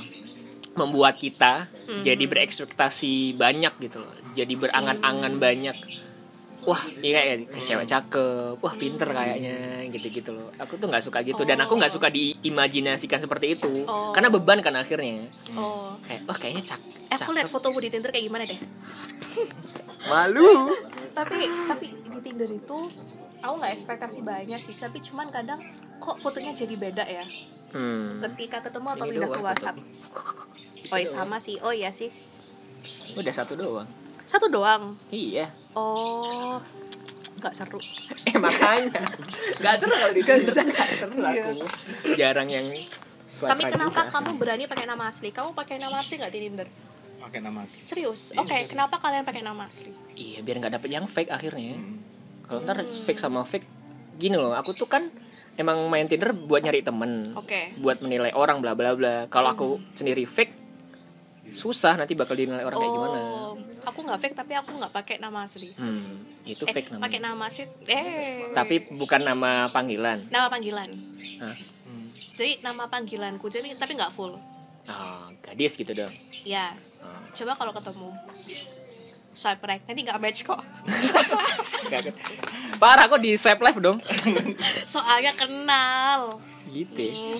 [0.72, 2.02] membuat kita Mhm.
[2.02, 4.14] jadi berekspektasi banyak gitu loh.
[4.32, 5.76] Jadi berangan-angan banyak.
[6.60, 11.40] wah iya ya cewek cakep wah pinter kayaknya gitu-gitu loh aku tuh nggak suka gitu
[11.42, 14.12] dan aku nggak suka diimajinasikan seperti itu Oh.
[14.12, 15.24] karena beban kan akhirnya
[15.56, 18.60] oh kayak wah kayaknya cak eh, aku lihat fotomu di Tinder kayak gimana deh
[20.04, 20.76] malu
[21.12, 22.78] tapi tapi di Tinder itu
[23.40, 25.60] aku nggak ekspektasi banyak sih tapi cuman kadang
[26.00, 27.24] kok fotonya jadi beda ya?
[27.70, 28.18] Hmm.
[28.18, 29.76] ketika ketemu atau Ini pindah ke WhatsApp.
[30.90, 31.60] Oh iya sama sih.
[31.60, 32.10] Oh iya sih.
[33.14, 33.86] Udah satu doang?
[34.26, 34.96] Satu doang?
[35.12, 35.52] Iya.
[35.76, 36.58] Oh
[37.40, 37.80] nggak seru.
[38.28, 39.02] Eh makanya.
[39.60, 41.64] Nggak seru kalau di Tinder nggak seru aku.
[42.16, 42.66] Jarang yang
[43.30, 44.12] swipe tapi kenapa juga.
[44.18, 45.28] kamu berani pakai nama asli?
[45.30, 46.68] Kamu pakai nama asli nggak di Tinder?
[47.20, 47.80] Pakai nama asli.
[47.84, 48.34] Serius?
[48.34, 49.92] Oke kenapa kalian pakai nama asli?
[50.16, 51.76] Iya biar nggak dapet yang fake akhirnya.
[51.78, 51.96] Hmm.
[52.50, 53.66] Kalau ntar fake sama fake
[54.18, 55.06] gini loh aku tuh kan
[55.54, 57.78] emang main Tinder buat nyari temen oke.
[57.78, 59.30] buat menilai orang bla bla bla.
[59.30, 60.58] Kalau aku sendiri fake
[61.54, 63.18] susah nanti bakal dinilai orang kayak gimana.
[63.22, 63.54] Oh
[63.86, 65.70] aku nggak fake tapi aku nggak pakai nama asli.
[65.78, 67.04] Hmm itu eh fake namanya.
[67.06, 68.50] pakai nama asli eh.
[68.50, 70.26] Tapi bukan nama panggilan.
[70.26, 70.90] Nama panggilan.
[71.38, 71.56] Hah?
[71.86, 72.08] Hmm.
[72.34, 74.34] jadi nama panggilanku jadi tapi nggak full.
[74.90, 76.10] Oh, gadis gitu dong.
[76.42, 77.08] Ya Oh.
[77.32, 78.12] coba kalau ketemu
[79.32, 79.82] swipe right.
[79.86, 80.60] Nanti nggak match kok.
[82.82, 83.98] Parah kok di swipe left dong.
[84.88, 86.40] Soalnya kenal.
[86.70, 87.14] Gitu ya.
[87.14, 87.38] Hmm,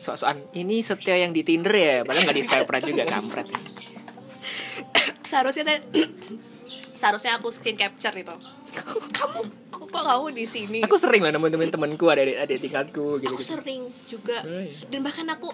[0.00, 0.38] sok-sokan.
[0.56, 3.46] Ini setia yang di Tinder ya padahal nggak di swipe right juga kampret.
[5.28, 5.84] Seharusnya
[6.96, 8.32] seharusnya aku screen capture itu.
[9.14, 9.40] Kamu
[9.70, 10.78] kok, kamu di sini?
[10.84, 14.40] Aku sering lah nemuin temen-temenku ada ada tingkatku gitu, aku sering juga.
[14.44, 14.72] Oh, iya.
[14.88, 15.52] dan bahkan aku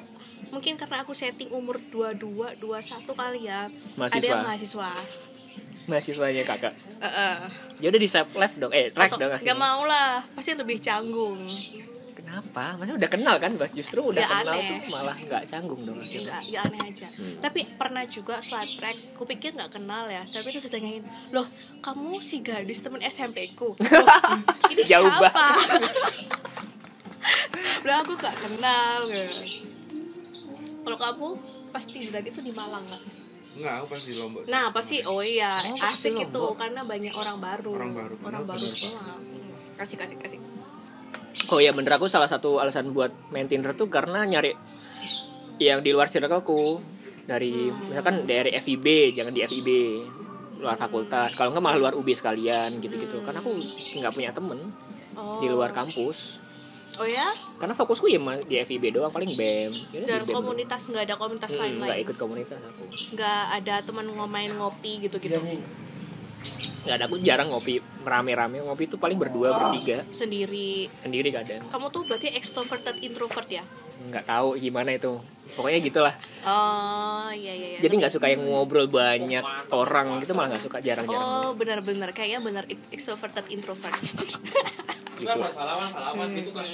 [0.55, 3.66] mungkin karena aku setting umur 22 21 kali ya.
[3.66, 4.26] Ada Mahasiswa.
[4.30, 4.90] yang mahasiswa
[5.87, 6.74] mahasiswanya kakak.
[7.01, 7.37] Heeh.
[7.74, 8.70] ya udah di swipe left dong.
[8.70, 11.43] Eh right dong nggak akhirnya mau lah pasti lebih canggung.
[12.14, 12.74] Kenapa?
[12.74, 14.66] Maksudnya udah kenal kan justru udah Ya, kenal aneh.
[14.66, 17.07] tuh malah nggak canggung dong akhirnya ya, ya aneh aja.
[17.11, 17.37] Hmm.
[17.39, 20.22] tapi pernah juga swipe right aku pikir nggak kenal ya.
[20.22, 21.47] Tapi terus ditanyain loh
[21.78, 23.74] kamu si gadis temen SMP ku?
[23.78, 24.18] Loh,
[24.68, 25.30] ini Jauh siapa?
[27.85, 29.64] Loh aku gak kenal gitu.
[30.82, 31.28] kalau kamu
[31.70, 33.03] pasti berarti itu di Malang nggak
[33.55, 35.00] enggak aku pas di lombok nah apa sih?
[35.07, 36.59] Oh iya Oh, asik itu Lombok.
[36.59, 37.72] karena banyak orang baru.
[37.74, 39.00] Orang baru, orang baru semua.
[39.16, 39.78] Hmm.
[39.78, 40.38] kasih kasih kasih.
[41.50, 41.98] Oh ya bener.
[41.98, 44.55] Aku salah satu alasan buat main Tinder tuh karena nyari
[45.59, 46.82] yang di luar circleku.
[47.24, 49.68] Dari misalkan dari FIB jangan di FIB
[50.61, 51.34] luar fakultas.
[51.34, 53.24] Kalau nggak malah luar UB sekalian gitu-gitu.
[53.24, 53.57] Karena aku
[53.98, 54.70] nggak punya temen
[55.16, 55.40] oh.
[55.40, 56.43] di luar kampus
[57.01, 57.26] oh ya?
[57.59, 61.51] Karena fokusku ya di FIB doang paling BEM Ya dan BEM komunitas nggak ada komunitas
[61.55, 62.84] Hmm, nggak lain ikut komunitas aku.
[63.14, 65.38] Nggak ada teman ngomain ngopi gitu gitu
[66.84, 70.05] nggak ada aku jarang ngopi merame-rame ngopi itu paling berdua bertiga.
[70.12, 70.92] sendiri.
[71.01, 73.64] Sendiri kadang kamu tuh berarti extroverted introvert ya?
[74.05, 75.16] Nggak tahu gimana itu.
[75.57, 76.14] Pokoknya gitulah.
[76.45, 77.80] Oh iya iya iya.
[77.80, 81.24] Jadi nggak suka yang ngobrol banyak orang gitu malah nggak suka jarang-jarang.
[81.24, 82.12] Oh benar-benar.
[82.12, 83.97] Kayaknya benar extroverted introvert
[85.16, 85.30] gitu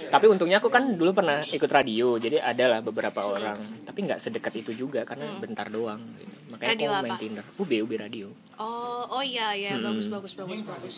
[0.09, 4.19] tapi untungnya aku kan dulu pernah ikut radio jadi ada lah beberapa orang tapi nggak
[4.19, 6.35] sedekat itu juga karena bentar doang gitu.
[6.51, 6.77] makanya Hmm.
[6.77, 7.21] Radio aku main apa?
[7.21, 8.27] Tinder UB UB radio
[8.57, 9.85] oh oh iya iya Hmm.
[9.87, 10.97] bagus bagus bagus bagus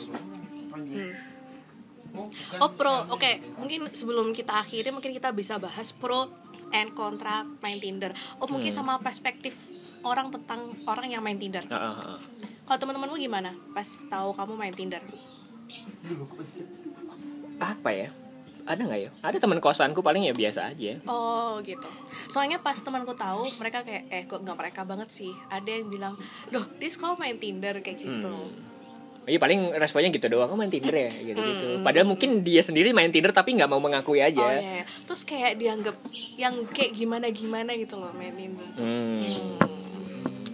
[0.72, 2.28] Hmm.
[2.58, 6.28] oh pro oke mungkin sebelum kita akhiri mungkin kita bisa bahas pro
[6.70, 8.78] and kontra main Tinder oh mungkin Hmm.
[8.80, 9.56] sama perspektif
[10.02, 12.18] orang tentang orang yang main Tinder ah, ah.
[12.64, 15.00] kalau teman-temanmu gimana pas tahu kamu main Tinder
[17.60, 18.08] apa ya
[18.62, 21.86] ada nggak ya ada teman kosanku paling ya biasa aja Oh gitu.
[22.30, 25.34] Soalnya pas temanku tahu mereka kayak eh kok nggak mereka banget sih.
[25.50, 26.14] Ada yang bilang,
[26.48, 28.70] "Loh, Dis kamu main Tinder kayak gitu." Hmm.
[29.22, 31.66] Iya paling responnya gitu doang, kamu main Tinder ya gitu-gitu.
[31.78, 31.84] Hmm.
[31.86, 34.42] Padahal mungkin dia sendiri main Tinder tapi nggak mau mengakui aja.
[34.42, 34.84] Oh iya, iya.
[35.06, 35.96] Terus kayak dianggap
[36.34, 38.66] yang kayak gimana-gimana gitu loh main Tinder.
[38.78, 39.20] Hmm.
[39.22, 39.58] Hmm.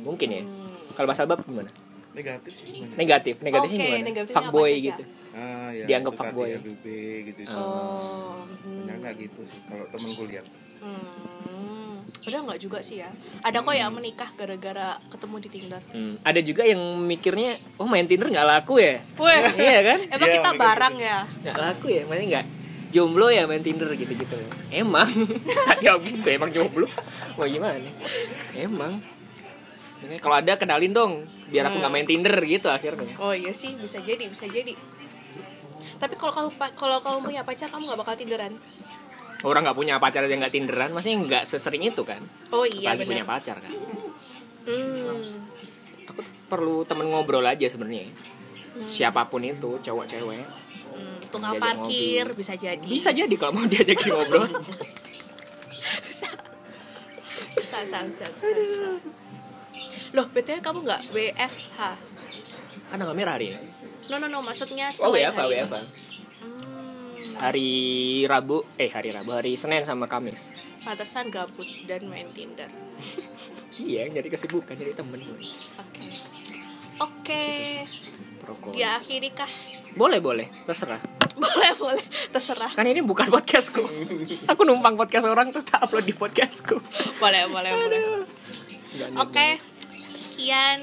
[0.04, 0.42] Mungkin ya.
[0.44, 0.68] Hmm.
[0.96, 1.70] Kalau Mas Albab gimana?
[2.18, 4.04] Negatif sih gimana Negatif, negatifnya Oke, gimana?
[4.04, 5.02] negatifnya Fuckboy gitu.
[5.30, 6.48] ah, ya, Dianggap fuckboy.
[6.58, 6.84] FBB
[7.24, 8.42] gitu Oh.
[8.58, 8.82] Hmm.
[8.82, 10.46] banyak nggak gitu sih kalau temenku lihat
[10.78, 12.06] Hmm.
[12.20, 13.10] Udah nggak juga sih ya.
[13.40, 15.82] Ada kok yang menikah gara-gara ketemu di Tinder.
[15.88, 16.14] Hmm.
[16.20, 19.02] Ada juga yang mikirnya, oh main Tinder nggak laku ya?
[19.16, 19.98] Weh, iya kan?
[20.08, 21.18] emang Iya, kita barang ya.
[21.42, 22.46] Nggak laku ya, maksudnya nggak
[22.88, 24.38] jomblo ya main Tinder gitu-gitu.
[24.68, 25.10] Emang,
[25.84, 26.86] jawab gitu, emang jomblo.
[27.34, 27.90] Wah gimana?
[28.52, 29.02] Emang.
[30.16, 31.12] Kalau ada kenalin dong,
[31.48, 33.16] biar aku nggak main Tinder gitu akhirnya.
[33.20, 34.76] Oh iya sih, bisa jadi, bisa jadi.
[35.98, 38.52] Tapi kalau kamu kalau kamu punya pacar, kamu nggak bakal Tinderan.
[39.46, 42.20] Orang nggak punya pacar aja nggak Tinderan, maksudnya nggak sesering itu kan?
[42.50, 43.72] Oh iya Apalagi punya pacar kan?
[44.68, 45.38] Hmm.
[46.12, 46.20] Aku
[46.50, 48.10] perlu temen ngobrol aja sebenarnya.
[48.82, 50.44] Siapa pun itu, cowok cewek.
[50.92, 52.38] Hmm, tukang Diajak parkir ngopi.
[52.42, 52.88] bisa jadi.
[52.88, 54.46] Bisa jadi kalau mau diajak ngobrol.
[56.02, 56.28] Bisa,
[57.54, 58.88] bisa, bisa, bisa, bisa.
[60.18, 61.78] Loh, betulnya kamu nggak WFH?
[62.88, 63.60] kan tanggal merah hari ini.
[64.08, 65.62] no no no maksudnya Oh WFA, hari.
[65.62, 65.80] WFA.
[66.42, 67.68] Hmm, Hari
[68.26, 70.50] Rabu, eh hari Rabu, hari Senin sama Kamis.
[70.82, 72.66] pantesan gabut dan main Tinder.
[73.78, 75.22] Iya, jadi kesibukan, jadi temen.
[75.22, 76.06] Oke.
[76.98, 77.44] Oke.
[78.42, 78.72] Perokok.
[78.74, 79.50] Diakhiri kah?
[79.94, 80.98] Boleh, boleh, terserah.
[81.38, 82.74] boleh boleh terserah.
[82.74, 83.86] Kan ini bukan podcastku.
[84.50, 86.74] Aku numpang podcast orang terus tak upload di podcastku.
[87.22, 88.00] Boleh boleh boleh.
[88.98, 89.46] Nggak Oke,
[90.18, 90.82] sekian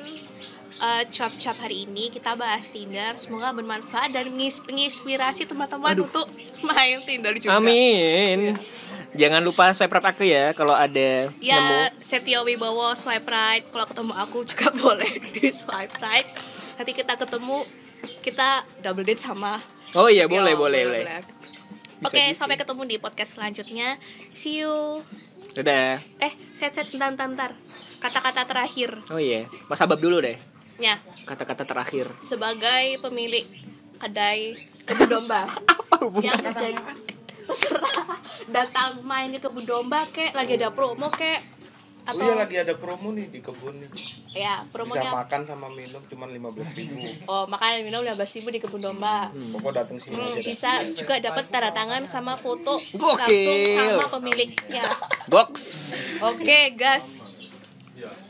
[0.79, 3.19] eh, cuap-cuap hari ini kita bahas Tinder.
[3.19, 6.31] Semoga bermanfaat dan menginspirasi teman-teman untuk
[6.63, 7.59] main Tinder juga.
[7.59, 8.55] Amin.
[9.15, 11.39] Jangan lupa swipe right aku ya kalau ada nemu.
[11.39, 13.63] Ya, Setio Wibowo swipe right.
[13.63, 16.27] Kalau ketemu aku juga boleh di swipe right.
[16.75, 17.63] Nanti kita ketemu,
[18.19, 19.63] kita double date sama.
[19.95, 20.36] Oh iya, Setio.
[20.36, 21.03] boleh, boleh, boleh.
[21.95, 22.36] Bisa Oke, gitu.
[22.36, 23.95] sampai ketemu di podcast selanjutnya.
[24.36, 25.07] See you.
[25.55, 25.95] Dadah.
[26.19, 27.51] Eh, set set bentar, bentar, bentar.
[27.97, 28.91] Kata-kata terakhir.
[29.07, 30.35] Oh iya, Mas Abab dulu deh.
[30.75, 32.11] Ya, Kata-kata terakhir.
[32.19, 33.47] sebagai pemilik
[33.95, 36.35] kedai kebun domba Apa hubungan?
[36.35, 36.75] yang
[38.51, 41.39] datang main ke kebun domba kek lagi ada promo kek
[42.05, 43.89] Oh atau iya lagi ada promo nih di kebun nih.
[44.31, 47.01] ya Bisa promonya makan sama minum cuman 15.000 ribu.
[47.25, 50.35] oh makan dan minum 15 ribu di kebun domba Pokok datang sini Hmm, aja.
[50.35, 50.45] dah.
[50.45, 53.17] bisa juga dapat tanda tangan sama foto Gokil.
[53.17, 54.85] langsung sama pemiliknya
[55.25, 55.49] Box.
[56.21, 56.45] oke
[56.75, 57.24] gas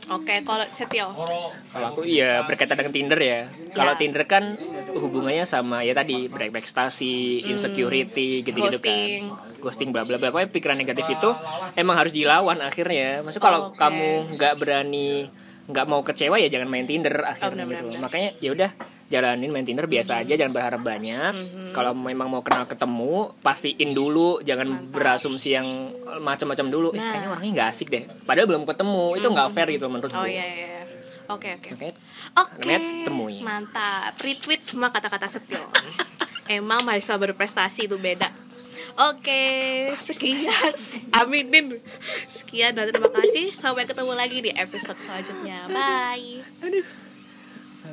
[0.06, 3.40] oke kalau Setio Kalau aku iya berkaitan dengan Tinder ya.
[3.70, 3.98] Kalau Ya.
[3.98, 4.54] Tinder kan
[4.92, 9.22] hubungannya sama ya tadi berekspektasi, insecurity gitu-gitu Ghosting.
[9.28, 9.60] kan.
[9.60, 10.30] Ghosting bla bla bla.
[10.30, 11.30] Pokoknya pikiran negatif itu
[11.74, 13.20] emang harus dilawan akhirnya.
[13.20, 13.76] Maksudnya kalau Oke.
[13.76, 15.28] kamu nggak berani
[15.66, 17.98] nggak mau kecewa ya jangan main Tinder akhirnya Oh, benar, gitu.
[17.98, 18.70] Makanya ya udah
[19.06, 21.32] jalanin main Tinder biasa aja jangan berharap banyak.
[21.32, 21.66] Mhm.
[21.70, 25.66] Kalau memang mau kenal ketemu, pastiin dulu, jangan berasumsi yang
[26.18, 26.88] macam-macam dulu.
[26.90, 27.10] Eh, Nah.
[27.10, 28.02] kayaknya orangnya nggak asik deh.
[28.22, 29.02] Padahal belum ketemu.
[29.14, 30.30] Itu nggak fair gitu menurut oh gue.
[30.30, 30.82] iya iya iya.
[31.26, 31.70] oke oke
[32.36, 33.36] Oke, Namanya temui.
[33.40, 34.12] mantap.
[34.16, 35.58] Retweet semua kata-kata Setio.
[36.46, 38.28] Emang mahasiswa berprestasi itu beda.
[38.96, 39.44] Oke,
[40.00, 40.72] sekian.
[41.12, 41.84] Aminin.
[42.32, 43.52] Sekian dan terima kasih.
[43.52, 45.68] Sampai ketemu lagi di episode selanjutnya.
[45.68, 46.40] Bye.
[46.64, 47.05] Aduh.